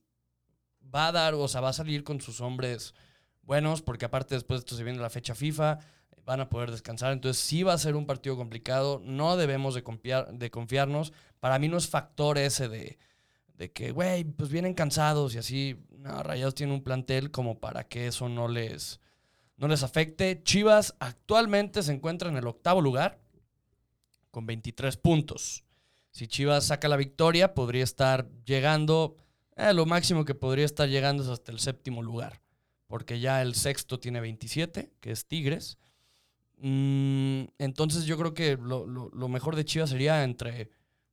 va 0.95 1.09
a 1.09 1.13
dar, 1.13 1.35
o 1.35 1.49
sea, 1.49 1.61
va 1.61 1.71
a 1.71 1.75
salir 1.75 2.05
con 2.05 2.21
sus 2.21 2.41
hombres 2.41 2.95
buenos, 3.43 3.83
porque 3.83 4.05
aparte 4.05 4.35
después 4.35 4.61
de 4.61 4.63
esto 4.65 4.77
se 4.77 4.85
viene 4.85 4.99
la 4.99 5.11
fecha 5.11 5.35
FIFA, 5.35 5.79
van 6.25 6.41
a 6.41 6.49
poder 6.49 6.71
descansar, 6.71 7.13
entonces 7.13 7.43
sí 7.43 7.63
va 7.63 7.73
a 7.73 7.79
ser 7.79 7.97
un 7.97 8.07
partido 8.07 8.37
complicado, 8.37 9.01
no 9.05 9.37
debemos 9.37 9.75
de, 9.75 9.83
confiar, 9.83 10.33
de 10.33 10.51
confiarnos. 10.51 11.13
Para 11.41 11.59
mí 11.59 11.69
no 11.69 11.77
es 11.77 11.89
factor 11.89 12.39
ese 12.39 12.69
de, 12.69 12.99
de 13.61 13.73
que, 13.73 13.93
güey, 13.93 14.25
pues 14.25 14.51
vienen 14.51 14.75
cansados 14.75 15.35
y 15.35 15.39
así. 15.39 15.77
No, 15.91 16.23
Rayados 16.23 16.55
tiene 16.55 16.73
un 16.73 16.83
plantel 16.83 17.31
como 17.31 17.59
para 17.59 17.89
que 17.89 18.07
eso 18.07 18.29
no 18.29 18.49
les, 18.49 19.01
no 19.59 19.69
les 19.69 19.83
afecte. 19.83 20.43
Chivas 20.43 20.95
actualmente 20.99 21.83
se 21.83 21.93
encuentra 21.93 22.31
en 22.31 22.37
el 22.39 22.47
octavo 22.47 22.81
lugar 22.81 23.21
con 24.31 24.47
23 24.47 24.97
puntos. 24.97 25.65
Si 26.11 26.27
Chivas 26.27 26.69
saca 26.69 26.89
la 26.89 26.97
victoria, 26.97 27.55
podría 27.55 27.85
estar 27.85 28.31
llegando, 28.45 29.17
eh, 29.69 29.75
lo 29.75 29.87
máximo 29.87 30.25
que 30.25 30.35
podría 30.35 30.65
estar 30.65 30.89
llegando 30.89 31.23
es 31.23 31.29
hasta 31.29 31.53
el 31.53 31.59
séptimo 31.59 32.03
lugar, 32.03 32.41
porque 32.87 33.21
ya 33.21 33.43
el 33.43 33.55
sexto 33.55 33.99
tiene 34.01 34.21
27, 34.21 34.93
que 35.01 35.11
es 35.13 35.27
Tigres. 35.27 35.79
Mm, 36.59 37.45
entonces 37.59 38.05
yo 38.05 38.19
creo 38.19 38.35
que 38.35 38.57
lo, 38.57 38.87
lo- 38.87 39.11
lo 39.11 39.29
mejor 39.29 39.57
de 39.57 39.65
Chivas 39.65 39.91
sería 39.91 40.25
entre 40.25 40.71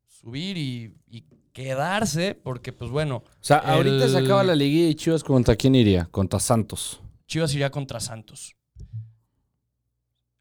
subir 0.07 0.57
y, 0.57 0.93
y 1.09 1.23
quedarse, 1.53 2.35
porque 2.35 2.73
pues 2.73 2.91
bueno, 2.91 3.17
O 3.25 3.43
sea, 3.43 3.57
ahorita 3.57 4.07
se 4.09 4.17
acaba 4.17 4.43
la 4.43 4.55
liguilla 4.55 4.89
y 4.89 4.95
Chivas 4.95 5.23
contra 5.23 5.55
quién 5.55 5.75
iría? 5.75 6.05
Contra 6.11 6.39
Santos. 6.39 6.99
Chivas 7.27 7.53
iría 7.53 7.69
contra 7.71 7.99
Santos. 7.99 8.55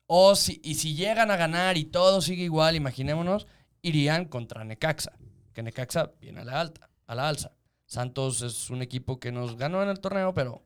O 0.09 0.37
si, 0.37 0.61
y 0.63 0.75
si 0.77 0.95
llegan 0.95 1.31
a 1.31 1.37
ganar 1.37 1.77
y 1.77 1.85
todo 1.85 2.21
sigue 2.21 2.45
igual, 2.45 2.77
imaginémonos, 2.77 3.47
irían 3.83 4.27
contra 4.27 4.65
Necaxa. 4.65 5.13
Que 5.53 5.63
Necaxa 5.63 6.13
viene 6.21 6.41
a 6.41 6.45
la 6.45 6.61
alta, 6.61 6.89
a 7.07 7.15
la 7.15 7.29
alza. 7.29 7.53
Santos 7.87 8.43
es 8.43 8.69
un 8.71 8.83
equipo 8.83 9.19
que 9.21 9.33
nos 9.33 9.57
ganó 9.57 9.83
en 9.83 9.89
el 9.89 10.01
torneo, 10.01 10.35
pero 10.35 10.63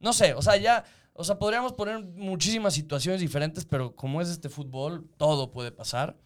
no 0.00 0.12
sé, 0.12 0.34
o 0.34 0.42
sea, 0.42 0.56
ya, 0.56 0.84
o 1.12 1.24
sea, 1.24 1.38
podríamos 1.38 1.72
poner 1.72 2.00
muchísimas 2.04 2.74
situaciones 2.74 3.20
diferentes, 3.20 3.64
pero 3.64 3.94
como 3.94 4.20
es 4.20 4.28
este 4.28 4.48
fútbol, 4.48 5.08
todo 5.16 5.50
puede 5.52 5.70
pasar. 5.72 6.16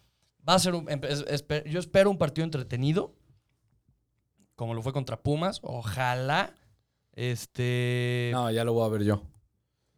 Va 0.47 0.55
a 0.55 0.59
ser 0.59 0.73
un, 0.75 0.87
es- 1.03 1.25
yo 1.65 1.79
espero 1.79 2.09
un 2.09 2.17
partido 2.17 2.43
entretenido, 2.45 3.13
como 4.55 4.73
lo 4.73 4.81
fue 4.81 4.91
contra 4.93 5.21
Pumas. 5.21 5.59
Ojalá, 5.61 6.53
este, 7.13 8.29
No, 8.33 8.49
ya 8.51 8.63
lo 8.63 8.73
voy 8.73 8.85
a 8.85 8.89
ver 8.89 9.03
yo. 9.03 9.21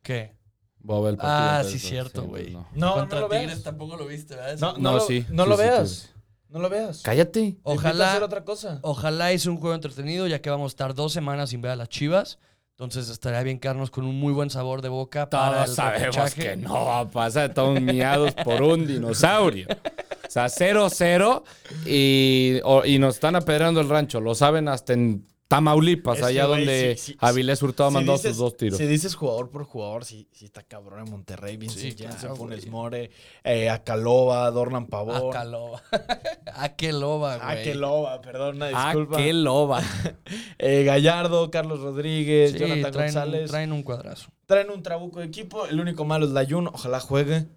¿qué? 0.04 0.36
Voy 0.80 0.98
a 0.98 1.02
ver 1.02 1.10
el 1.12 1.18
partido, 1.18 1.50
Ah, 1.50 1.64
sí, 1.64 1.80
cierto, 1.80 2.22
sí, 2.24 2.28
güey. 2.28 2.44
pues 2.52 2.54
no. 2.54 2.68
No, 2.74 2.94
Contra 2.96 3.20
no 3.22 3.28
lo 3.28 3.30
Tigres 3.32 3.48
veas. 3.50 3.64
tampoco 3.64 3.96
lo 3.98 4.08
viste, 4.08 4.36
¿verdad? 4.36 4.58
No, 4.60 4.72
Ese- 4.72 4.82
no, 4.82 4.92
No, 4.92 4.98
lo, 4.98 5.02
sí, 5.06 5.26
no 5.30 5.44
sí, 5.44 5.50
lo 5.50 5.56
sí, 5.58 5.62
veas. 5.64 6.14
No 6.52 6.60
lo 6.60 6.70
veas. 6.70 7.02
Cállate. 7.02 7.58
Ojalá, 7.64 8.12
hacer 8.12 8.24
otra 8.24 8.44
cosa. 8.44 8.80
ojalá 8.82 9.32
hice 9.34 9.50
un 9.50 9.58
juego 9.58 9.74
entretenido, 9.74 10.28
ya 10.28 10.42
que 10.42 10.50
vamos 10.50 10.66
a 10.66 10.74
estar 10.74 10.94
dos 10.94 11.14
semanas 11.14 11.50
sin 11.52 11.62
ver 11.62 11.72
a 11.72 11.76
las 11.76 11.90
chivas. 11.90 12.40
Entonces 12.72 13.10
estaría 13.10 13.42
bien 13.44 13.60
quedarnos 13.60 13.92
con 13.92 14.06
un 14.06 14.20
muy 14.20 14.34
buen 14.34 14.50
sabor 14.50 14.82
de 14.82 14.90
boca 14.90 15.30
para 15.30 15.54
Todos 15.66 15.70
el 15.70 15.76
sabemos 15.76 16.16
repechaje. 16.16 16.42
que 16.42 16.58
no 16.58 16.86
va 16.86 17.00
a 17.02 17.10
pasar. 17.10 17.50
Estamos 17.52 17.80
miados 17.82 18.34
por 18.44 18.62
un 18.64 18.88
dinosaurio. 18.88 19.68
O 19.70 20.30
sea, 20.32 20.48
0-0 20.50 21.44
y, 21.86 22.60
o- 22.64 22.84
y 22.86 22.98
nos 23.00 23.16
están 23.16 23.36
apedrando 23.36 23.82
el 23.82 23.90
rancho. 23.90 24.20
Lo 24.20 24.34
saben 24.36 24.68
hasta 24.68 24.94
en 24.94 25.26
Tamaulipas, 25.52 26.18
Es 26.20 26.24
allá 26.24 26.46
donde 26.46 26.96
sí, 26.98 27.12
sí, 27.12 27.18
Avilés 27.20 27.62
Hurtado 27.62 27.88
ha 27.88 27.92
Si 27.92 27.96
mandado 27.96 28.18
dices- 28.18 28.32
sus 28.32 28.38
dos 28.40 28.58
tiros. 28.58 28.78
Si 28.78 28.86
dices 28.88 29.16
jugador 29.16 29.50
por 29.50 29.64
jugador, 29.66 30.06
sí, 30.06 30.28
sí 30.32 30.46
está 30.46 30.64
cabrón 30.64 31.06
en 31.06 31.12
Monterrey. 31.12 31.58
Vincent 31.58 31.82
Sí, 31.82 31.92
Janssen, 32.04 32.20
claro, 32.20 32.36
Funes. 32.36 32.68
More, 32.68 33.12
eh, 33.44 33.70
Acalova, 33.70 34.50
Dorlan 34.52 34.88
Pavón. 34.88 35.30
Acaloba. 35.30 35.82
Aqueloba, 36.56 37.38
güey. 37.38 37.60
Akeloba, 37.62 38.22
perdón, 38.22 38.56
una 38.58 38.68
disculpa. 38.70 39.18
qué 39.18 39.34
loba. 39.34 39.82
Eh, 40.64 40.84
Gallardo, 40.84 41.50
Carlos 41.52 41.80
Rodríguez, 41.82 42.52
Sí, 42.52 42.60
Jonathan 42.60 42.92
traen, 42.92 43.08
González. 43.14 43.50
traen 43.50 43.72
un 43.72 43.84
cuadrazo. 43.84 44.30
Traen 44.46 44.70
un 44.70 44.84
trabuco 44.84 45.20
de 45.20 45.26
equipo. 45.26 45.66
El 45.66 45.80
único 45.80 46.06
malo 46.06 46.26
es 46.26 46.32
Layun. 46.32 46.68
Ojalá 46.68 47.00
juegue. 47.00 47.48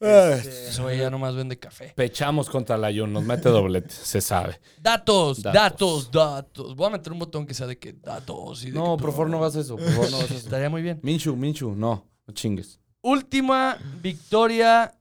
Eh, 0.00 0.34
Este, 0.38 0.68
Eso 0.68 0.90
ya 0.92 1.08
nomás 1.08 1.34
vende 1.34 1.58
café. 1.58 1.92
Pechamos 1.96 2.50
contra 2.50 2.76
la 2.76 2.92
Jun, 2.92 3.12
nos 3.12 3.24
mete 3.24 3.48
doblete, 3.48 3.90
se 3.94 4.20
sabe. 4.20 4.60
Datos, 4.80 5.42
Datos. 5.42 5.52
datos, 5.54 6.10
datos. 6.10 6.76
Voy 6.76 6.86
a 6.88 6.90
meter 6.90 7.12
un 7.12 7.18
botón 7.20 7.46
que 7.46 7.54
sea 7.54 7.66
de 7.66 7.78
que 7.78 7.92
datos. 7.94 8.64
Y 8.64 8.70
de 8.70 8.78
No, 8.78 8.96
que- 8.96 9.02
por 9.02 9.12
favor, 9.12 9.30
no 9.30 9.38
hagas 9.38 9.54
eso. 9.56 9.76
Por 9.76 9.88
favor, 9.90 10.10
no 10.10 10.16
hagas 10.18 10.30
eso. 10.30 10.38
Estaría 10.44 10.68
muy 10.68 10.82
bien. 10.82 11.00
Minchu, 11.02 11.36
Minchu, 11.36 11.74
no, 11.74 12.06
no 12.26 12.34
chingues. 12.34 12.80
Última 13.02 13.78
victoria 14.02 14.94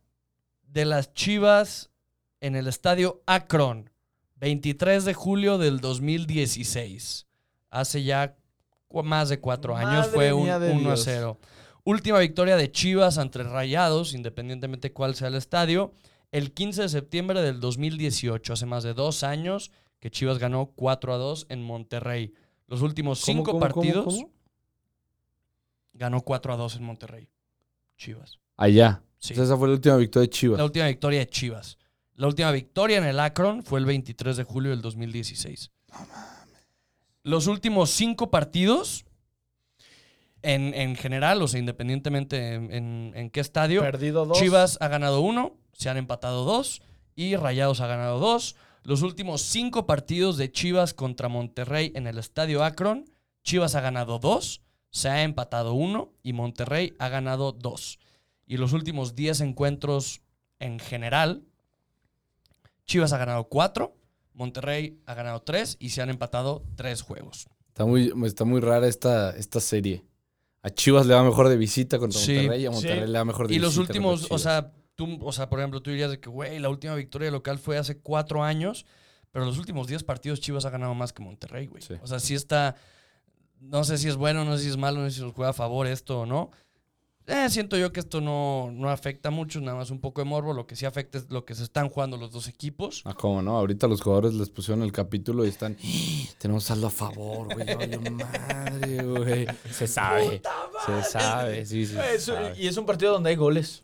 de 0.68 0.86
las 0.86 1.14
Chivas 1.14 1.90
en 2.42 2.56
el 2.56 2.68
estadio 2.68 3.22
Akron. 3.26 3.90
23 4.36 5.06
de 5.06 5.14
julio 5.14 5.58
del 5.58 5.80
2016. 5.80 7.28
Hace 7.70 8.04
ya 8.04 8.36
más 9.04 9.30
de 9.30 9.40
cuatro 9.40 9.76
años. 9.76 10.06
Madre 10.08 10.12
Fue 10.12 10.34
un 10.34 10.44
mía 10.44 10.60
de 10.60 10.72
1 10.72 10.80
a 10.92 10.94
Dios. 10.96 11.02
0. 11.06 11.40
Última 11.86 12.20
victoria 12.20 12.56
de 12.56 12.72
Chivas 12.72 13.18
ante 13.18 13.44
Rayados, 13.44 14.14
independientemente 14.14 14.94
cuál 14.94 15.16
sea 15.16 15.28
el 15.28 15.36
estadio. 15.36 15.94
El 16.32 16.54
15 16.54 16.84
de 16.84 16.90
septiembre 16.90 17.42
del 17.42 17.60
2018. 17.60 18.54
Hace 18.54 18.66
más 18.66 18.84
de 18.84 18.94
dos 18.94 19.24
años 19.24 19.72
que 20.00 20.10
Chivas 20.10 20.40
ganó 20.40 20.68
4 20.76 21.14
a 21.14 21.18
2 21.18 21.48
en 21.50 21.62
Monterrey. 21.62 22.34
Los 22.68 22.82
últimos 22.82 23.24
¿Cómo, 23.24 23.38
cinco 23.38 23.52
cómo, 23.52 23.60
cómo, 23.60 23.74
partidos 23.74 24.06
cómo? 24.06 24.32
ganó 25.94 26.22
4 26.22 26.54
a 26.54 26.58
2 26.58 26.76
en 26.78 26.84
Monterrey. 26.84 27.30
Chivas. 27.98 28.40
Allá. 28.58 29.04
Sí. 29.20 29.34
O 29.34 29.36
sea, 29.36 29.44
esa 29.46 29.58
fue 29.58 29.68
la 29.68 29.76
última 29.76 29.98
victoria 29.98 30.28
de 30.28 30.30
Chivas. 30.30 30.58
La 30.58 30.66
última 30.66 30.88
victoria 30.88 31.20
de 31.20 31.28
Chivas. 31.28 31.78
La 32.16 32.28
última 32.28 32.52
victoria 32.52 32.98
en 32.98 33.06
el 33.06 33.20
Akron 33.20 33.64
fue 33.64 33.80
el 33.80 33.86
23 33.86 34.38
de 34.38 34.44
julio 34.44 34.72
del 34.72 34.82
2016. 34.82 35.72
Los 37.24 37.48
últimos 37.48 37.90
cinco 37.90 38.30
partidos, 38.30 39.06
en, 40.44 40.74
en 40.74 40.96
general, 40.96 41.42
o 41.42 41.48
sea, 41.48 41.60
independientemente 41.60 42.54
en, 42.54 42.72
en- 42.72 43.12
en 43.16 43.30
qué 43.32 43.40
estadio, 43.40 43.82
Perdido 43.82 44.26
dos. 44.26 44.38
Chivas 44.38 44.78
ha 44.82 44.88
ganado 44.88 45.22
uno, 45.22 45.56
se 45.74 45.90
han 45.90 45.98
empatado 45.98 46.46
dos 46.46 46.82
y 47.16 47.36
Rayados 47.36 47.82
ha 47.82 47.88
ganado 47.88 48.20
dos. 48.20 48.56
Los 48.84 49.02
últimos 49.02 49.42
cinco 49.42 49.86
partidos 49.86 50.38
de 50.38 50.52
Chivas 50.52 50.94
contra 50.94 51.30
Monterrey 51.30 51.92
en 51.96 52.06
el 52.06 52.18
estadio 52.18 52.64
Akron, 52.64 53.06
Chivas 53.44 53.76
ha 53.76 53.82
ganado 53.82 54.20
dos, 54.20 54.62
se 54.90 55.10
ha 55.10 55.24
empatado 55.24 55.74
uno 55.74 56.12
y 56.22 56.34
Monterrey 56.34 56.94
ha 57.00 57.08
ganado 57.10 57.52
dos. 57.54 57.98
Y 58.46 58.58
los 58.58 58.74
últimos 58.74 59.16
diez 59.16 59.40
encuentros 59.42 60.22
en 60.60 60.80
general, 60.80 61.44
Chivas 62.86 63.14
ha 63.14 63.18
ganado 63.18 63.46
cuatro, 63.46 63.96
Monterrey 64.34 65.00
ha 65.06 65.14
ganado 65.14 65.42
tres 65.42 65.78
y 65.80 65.90
se 65.90 66.02
han 66.02 66.10
empatado 66.10 66.64
tres 66.76 67.02
juegos. 67.02 67.48
Está 67.70 67.86
muy, 67.86 68.12
está 68.26 68.44
muy 68.46 68.60
rara 68.62 68.88
esta, 68.88 69.32
esta 69.32 69.60
serie. 69.60 70.04
A 70.64 70.70
Chivas 70.70 71.06
le 71.06 71.14
va 71.14 71.24
mejor 71.24 71.50
de 71.50 71.58
visita 71.58 72.00
contra 72.00 72.20
Sí, 72.20 72.34
Monterrey 72.36 72.62
y 72.64 72.66
a 72.66 72.72
Monterrey 72.72 73.02
sí. 73.06 73.12
le 73.12 73.18
va 73.20 73.26
mejor 73.26 73.48
de 73.48 73.54
Y 73.54 73.58
visita. 73.60 73.66
los 73.68 73.76
contra 73.76 73.92
últimos, 73.92 74.28
o 74.32 74.38
sea, 74.40 74.72
tú, 74.96 75.20
o 75.22 75.32
sea, 75.32 75.50
por 75.50 75.60
ejemplo, 75.60 75.82
tú 75.82 75.92
dirías 75.92 76.10
de 76.12 76.20
que, 76.20 76.30
güey, 76.30 76.58
la 76.60 76.70
última 76.70 76.96
victoria 76.96 77.30
local 77.32 77.60
fue 77.60 77.78
hace 77.78 77.98
cuatro 78.00 78.44
años, 78.44 78.86
pero 79.32 79.46
los 79.46 79.58
últimos 79.58 79.88
10 79.88 80.04
partidos 80.04 80.40
Chivas 80.40 80.66
ha 80.66 80.70
ganado 80.70 80.94
más 80.96 81.12
que 81.14 81.22
Monterrey, 81.22 81.68
güey. 81.68 81.82
Sí. 81.84 81.96
O 82.02 82.08
sea, 82.08 82.20
sí 82.20 82.34
está, 82.34 82.76
no 83.60 83.84
sé 83.84 83.98
si 83.98 84.08
es 84.08 84.16
bueno, 84.16 84.46
no 84.46 84.58
sé 84.58 84.64
si 84.64 84.70
es 84.70 84.78
malo, 84.78 85.02
no 85.02 85.10
sé 85.10 85.18
si 85.18 85.22
nos 85.22 85.34
juega 85.34 85.50
a 85.50 85.54
favor 85.54 85.86
esto 85.88 86.22
o 86.22 86.26
no. 86.26 86.52
Eh, 87.26 87.50
siento 87.50 87.78
yo 87.78 87.94
que 87.94 88.02
esto 88.02 88.20
no, 88.20 88.70
no 88.74 88.90
afecta 88.90 89.30
mucho, 89.30 89.62
nada 89.62 89.78
más 89.78 89.92
un 89.92 90.00
poco 90.02 90.20
de 90.22 90.26
morbo. 90.26 90.52
Lo 90.54 90.68
que 90.68 90.76
sí 90.76 90.86
afecta 90.86 91.18
es 91.20 91.30
lo 91.30 91.46
que 91.46 91.56
se 91.56 91.64
están 91.64 91.88
jugando 91.90 92.18
los 92.18 92.32
dos 92.32 92.50
equipos. 92.50 93.02
Ah, 93.06 93.14
¿cómo 93.14 93.42
no? 93.42 93.58
Ahorita 93.58 93.88
los 93.88 94.02
jugadores 94.02 94.34
les 94.34 94.50
pusieron 94.50 94.84
el 94.84 94.92
capítulo 94.92 95.46
y 95.46 95.50
están. 95.50 95.78
"Ah, 95.82 96.34
Tenemos 96.38 96.66
saldo 96.66 96.88
a 96.88 96.90
favor, 96.90 97.48
güey. 97.54 97.66
madre, 98.12 99.04
güey. 99.04 99.48
Se 99.72 99.88
sabe. 99.88 100.42
Se 100.86 101.04
sabe, 101.04 101.66
sí, 101.66 101.86
sí. 101.86 101.94
se 101.96 102.16
Es- 102.16 102.24
sabe. 102.26 102.56
y 102.58 102.68
es 102.68 102.76
un 102.76 102.86
partido 102.86 103.14
donde 103.14 103.30
hay 103.30 103.36
goles. 103.38 103.84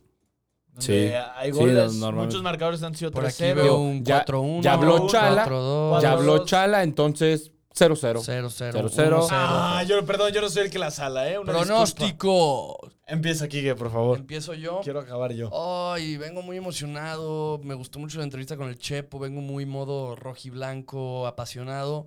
Donde 0.74 0.86
Sí. 1.10 1.14
Hay 1.36 1.50
Sí, 1.52 1.58
goles. 1.58 1.94
normalmente. 1.94 2.26
Muchos 2.26 2.42
marcadores 2.42 2.82
han 2.82 2.94
sido 2.94 3.10
Por 3.10 3.24
aquí 3.24 3.36
3-0. 3.38 3.62
veo 3.62 3.78
un 3.78 4.04
Ya- 4.04 4.18
4-1. 4.24 4.62
ya 4.62 4.74
habló 4.74 5.06
Chala. 5.08 5.44
4-2. 5.44 6.02
Ya 6.02 6.12
habló. 6.12 6.44
Chala, 6.44 6.82
entonces 6.82 7.52
0-0. 7.74 8.20
0-0. 8.22 8.50
0-0. 8.50 9.16
1-0. 9.22 9.28
Ah, 9.30 9.82
yo, 9.84 10.04
perdón, 10.04 10.30
yo 10.32 10.40
no 10.42 10.48
soy 10.50 10.64
el 10.64 10.70
que 10.70 10.78
la 10.78 10.90
sala, 10.90 11.28
¿eh? 11.30 11.38
Una 11.38 11.52
disculpa. 11.52 11.66
Pronóstico. 11.66 12.89
Empieza, 13.10 13.48
Kike, 13.48 13.74
por 13.74 13.90
favor. 13.90 14.18
Empiezo 14.18 14.54
yo. 14.54 14.80
Quiero 14.84 15.00
acabar 15.00 15.32
yo. 15.32 15.50
Ay, 15.92 16.16
vengo 16.16 16.42
muy 16.42 16.56
emocionado. 16.56 17.60
Me 17.64 17.74
gustó 17.74 17.98
mucho 17.98 18.18
la 18.18 18.24
entrevista 18.24 18.56
con 18.56 18.68
el 18.68 18.78
Chepo. 18.78 19.18
Vengo 19.18 19.40
muy 19.40 19.66
modo 19.66 20.14
rojiblanco, 20.14 21.26
apasionado. 21.26 22.06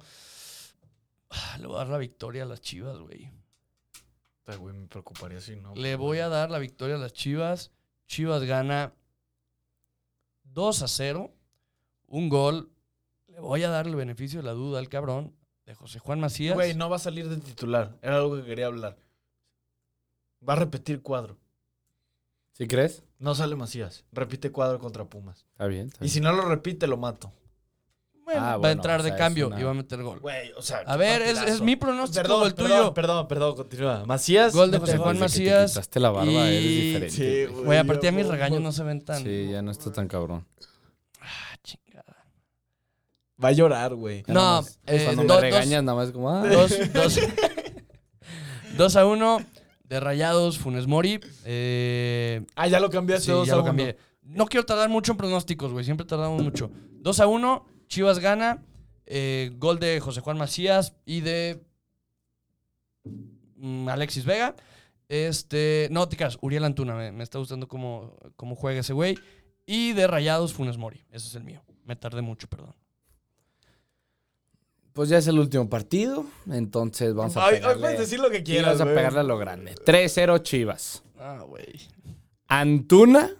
Ah, 1.29 1.57
Le 1.59 1.67
voy 1.67 1.75
a 1.75 1.79
dar 1.79 1.87
la 1.89 1.97
victoria 1.97 2.43
a 2.43 2.45
las 2.45 2.61
chivas, 2.61 2.97
güey. 2.99 3.29
Ay, 4.45 4.55
güey, 4.55 4.73
me 4.73 4.87
preocuparía 4.87 5.41
si 5.41 5.57
no. 5.57 5.75
Le 5.75 5.97
voy 5.97 6.19
a 6.19 6.29
dar 6.29 6.49
la 6.49 6.59
victoria 6.59 6.95
a 6.95 6.99
las 6.99 7.11
chivas. 7.11 7.71
Chivas 8.07 8.43
gana 8.43 8.93
2 10.45 10.83
a 10.83 10.87
0. 10.87 11.33
Un 12.07 12.29
gol. 12.29 12.71
Le 13.27 13.41
voy 13.41 13.63
a 13.63 13.69
dar 13.69 13.87
el 13.87 13.95
beneficio 13.95 14.39
de 14.39 14.45
la 14.45 14.53
duda 14.53 14.79
al 14.79 14.87
cabrón 14.87 15.35
de 15.65 15.75
José 15.75 15.99
Juan 15.99 16.21
Macías. 16.21 16.55
Güey, 16.55 16.75
no 16.75 16.89
va 16.89 16.95
a 16.95 16.99
salir 16.99 17.27
de 17.27 17.37
titular. 17.37 17.97
Era 18.01 18.17
algo 18.17 18.37
que 18.37 18.45
quería 18.45 18.67
hablar. 18.67 19.02
Va 20.47 20.53
a 20.53 20.55
repetir 20.57 21.01
cuadro. 21.01 21.37
¿Sí 22.53 22.67
crees? 22.67 23.03
No 23.19 23.33
sale 23.35 23.55
Macías. 23.55 24.03
Repite 24.11 24.51
cuadro 24.51 24.79
contra 24.79 25.05
Pumas. 25.05 25.45
Está 25.53 25.65
bien. 25.67 25.87
está 25.87 26.05
Y 26.05 26.09
si 26.09 26.19
no 26.21 26.31
lo 26.33 26.43
repite, 26.43 26.85
lo 26.87 26.97
mato. 26.97 27.31
Bueno, 28.25 28.41
Ah, 28.41 28.57
va 28.57 28.69
a 28.69 28.71
entrar 28.71 29.01
o 29.01 29.03
de 29.03 29.09
sea, 29.09 29.17
cambio 29.17 29.47
una- 29.47 29.59
y 29.59 29.63
va 29.63 29.71
a 29.71 29.73
meter 29.73 30.01
gol. 30.01 30.19
Güey, 30.19 30.51
o 30.53 30.61
sea. 30.61 30.77
A 30.85 30.95
ver, 30.95 31.21
es, 31.23 31.59
mi 31.61 31.75
pronóstico 31.75 32.21
Perdón, 32.21 32.47
el 32.47 32.53
perdón, 32.55 32.71
tuyo. 32.71 32.93
Perdón, 32.93 33.27
perdón, 33.27 33.55
continúa. 33.55 34.05
Macías. 34.05 34.53
Gol 34.53 34.71
de 34.71 34.79
José 34.79 34.97
Juan 34.97 35.15
te 35.15 35.19
Macías 35.21 35.71
quitaste 35.71 35.99
la 35.99 36.09
barba, 36.09 36.31
y- 36.31 36.35
eres 36.37 36.63
diferente. 36.63 37.09
Sí, 37.09 37.21
güey. 37.23 37.47
güey. 37.47 37.65
Güey, 37.65 37.77
a 37.79 37.83
partir 37.83 38.11
de 38.11 38.17
mis 38.17 38.27
regaños 38.27 38.61
no 38.61 38.71
se 38.71 38.83
ven 38.83 39.03
tan. 39.03 39.23
Sí, 39.23 39.49
ya 39.51 39.61
no 39.61 39.71
está 39.71 39.91
tan 39.91 40.07
cabrón. 40.07 40.45
Ah, 41.19 41.57
chingada. 41.63 42.25
Va 43.43 43.49
a 43.49 43.51
llorar, 43.51 43.93
güey. 43.95 44.23
No, 44.27 44.33
nada 44.35 44.61
más, 44.61 44.79
eh, 44.85 45.01
Cuando 45.05 45.23
dos- 45.33 45.35
me 45.35 45.41
regañas, 45.41 45.83
nada 45.83 45.97
más 45.97 46.11
como. 46.11 46.29
ah. 46.29 46.47
Dos, 46.47 46.93
dos, 46.93 47.19
dos 48.77 48.95
a 48.95 49.05
uno 49.05 49.39
de 49.93 49.99
Rayados, 49.99 50.57
Funes 50.57 50.87
Mori. 50.87 51.19
Eh, 51.45 52.45
Ah, 52.55 52.67
ya 52.67 52.79
lo 52.79 52.89
cambiaste 52.89 53.25
sí, 53.25 53.31
dos 53.31 53.47
ya 53.47 53.53
a 53.53 53.55
lo 53.57 53.61
uno. 53.61 53.69
cambié. 53.69 53.97
No 54.23 54.45
quiero 54.47 54.65
tardar 54.65 54.89
mucho 54.89 55.11
en 55.11 55.17
pronósticos, 55.17 55.71
güey. 55.71 55.85
Siempre 55.85 56.05
tardamos 56.05 56.41
mucho. 56.41 56.71
2 57.01 57.19
a 57.19 57.27
1, 57.27 57.65
Chivas 57.87 58.19
gana. 58.19 58.63
eh, 59.05 59.51
gol 59.57 59.79
de 59.79 59.99
José 59.99 60.21
Juan 60.21 60.37
Macías 60.37 60.93
y 61.05 61.19
de 61.21 61.61
mm, 63.57 63.89
Alexis 63.89 64.25
Vega. 64.25 64.55
Este, 65.09 65.87
no, 65.91 66.07
te 66.07 66.15
creas, 66.17 66.37
Uriel 66.41 66.63
Antuna. 66.63 66.95
Me, 66.95 67.11
me 67.11 67.23
está 67.23 67.37
gustando 67.37 67.67
cómo, 67.67 68.15
cómo 68.35 68.55
juega 68.55 68.79
ese 68.79 68.93
güey. 68.93 69.17
Y 69.65 69.93
de 69.93 70.07
Rayados, 70.07 70.53
Funes 70.53 70.77
Mori. 70.77 71.03
Ese 71.11 71.27
es 71.27 71.35
el 71.35 71.43
mío. 71.43 71.63
Me 71.85 71.95
tardé 71.95 72.21
mucho, 72.21 72.47
perdón. 72.47 72.75
Pues 74.93 75.09
ya 75.09 75.17
es 75.17 75.27
el 75.27 75.39
último 75.39 75.67
partido. 75.69 76.25
Entonces 76.49 77.13
vamos 77.13 77.35
a 77.35 77.45
Ay, 77.47 77.55
pegarle. 77.55 77.81
puedes 77.81 77.99
decir 77.99 78.19
lo 78.19 78.29
que 78.29 78.43
quieras, 78.43 78.77
vamos 78.77 78.93
a 78.93 78.95
pegarle 78.95 79.19
a 79.19 79.23
lo 79.23 79.37
grande. 79.37 79.75
3-0 79.75 80.41
Chivas. 80.43 81.03
Ah, 81.19 81.43
güey. 81.47 81.79
Antuna. 82.47 83.31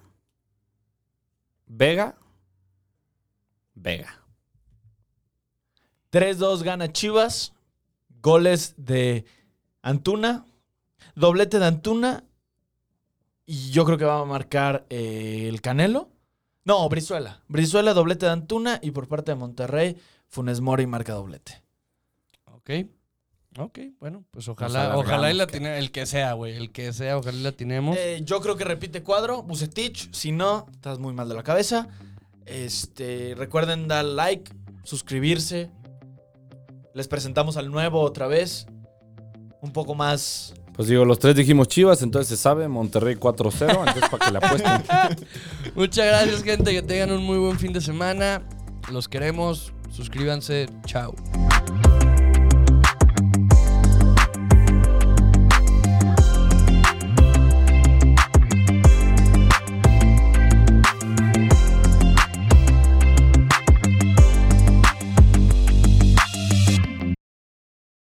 Vega. 1.68 2.16
Vega. 3.76 4.20
3-2 6.12 6.64
gana 6.64 6.92
Chivas. 6.92 7.54
Goles 8.22 8.74
de 8.78 9.26
Antuna. 9.82 10.46
Doblete 11.16 11.60
de 11.60 11.66
Antuna. 11.66 12.24
Y 13.46 13.72
yo 13.72 13.86
creo 13.86 13.98
que 13.98 14.06
va 14.06 14.20
a 14.22 14.26
marcar 14.26 14.86
eh, 14.90 15.48
el 15.50 15.62
Canelo. 15.62 16.10
No, 16.66 16.88
Brizuela. 16.88 17.42
Brizuela, 17.50 17.94
doblete 17.94 18.26
de 18.26 18.32
Antuna. 18.32 18.80
Y 18.82 18.92
por 18.92 19.08
parte 19.08 19.32
de 19.32 19.36
Monterrey, 19.36 19.98
Funes 20.34 20.62
Mori 20.62 20.88
marca 20.88 21.14
doblete. 21.14 21.62
Ok. 22.46 22.72
Ok, 23.60 23.80
bueno, 24.00 24.26
pues 24.32 24.48
ojalá, 24.48 24.98
ojalá 24.98 25.32
y 25.32 25.36
la 25.36 25.46
tiene, 25.46 25.78
el 25.78 25.92
que 25.92 26.08
sea, 26.08 26.34
güey, 26.34 26.56
el 26.56 26.72
que 26.72 26.92
sea, 26.92 27.20
ojalá 27.20 27.38
y 27.38 27.44
la 27.44 27.52
tenemos. 27.52 27.96
Eh, 27.96 28.22
yo 28.24 28.42
creo 28.42 28.58
que 28.58 28.64
repite 28.64 29.04
cuadro, 29.04 29.44
Bucetich. 29.44 30.12
Si 30.12 30.32
no, 30.32 30.66
estás 30.72 30.98
muy 30.98 31.14
mal 31.14 31.30
de 31.30 31.36
la 31.36 31.44
cabeza. 31.44 31.88
Este, 32.48 33.36
recuerden 33.38 33.88
dar 33.88 34.06
like, 34.06 34.52
suscribirse. 34.84 35.70
Les 36.96 37.08
presentamos 37.08 37.56
al 37.56 37.70
nuevo 37.70 38.02
otra 38.02 38.26
vez. 38.26 38.66
Un 39.62 39.72
poco 39.72 39.94
más. 39.94 40.56
Pues 40.74 40.88
digo, 40.88 41.06
los 41.06 41.20
tres 41.20 41.36
dijimos 41.36 41.68
Chivas, 41.68 42.02
entonces 42.02 42.30
se 42.30 42.38
sabe, 42.42 42.68
Monterrey 42.68 43.18
4-0, 43.18 43.70
entonces 43.70 44.10
para 44.10 44.26
que 44.26 44.32
le 44.32 44.38
apuesten. 44.40 45.28
Muchas 45.76 46.08
gracias, 46.08 46.42
gente, 46.42 46.72
que 46.72 46.82
tengan 46.82 47.12
un 47.12 47.24
muy 47.24 47.38
buen 47.38 47.60
fin 47.60 47.72
de 47.72 47.82
semana. 47.82 48.42
Los 48.92 49.08
queremos, 49.08 49.74
suscríbanse, 49.94 50.68
chao. 50.86 51.14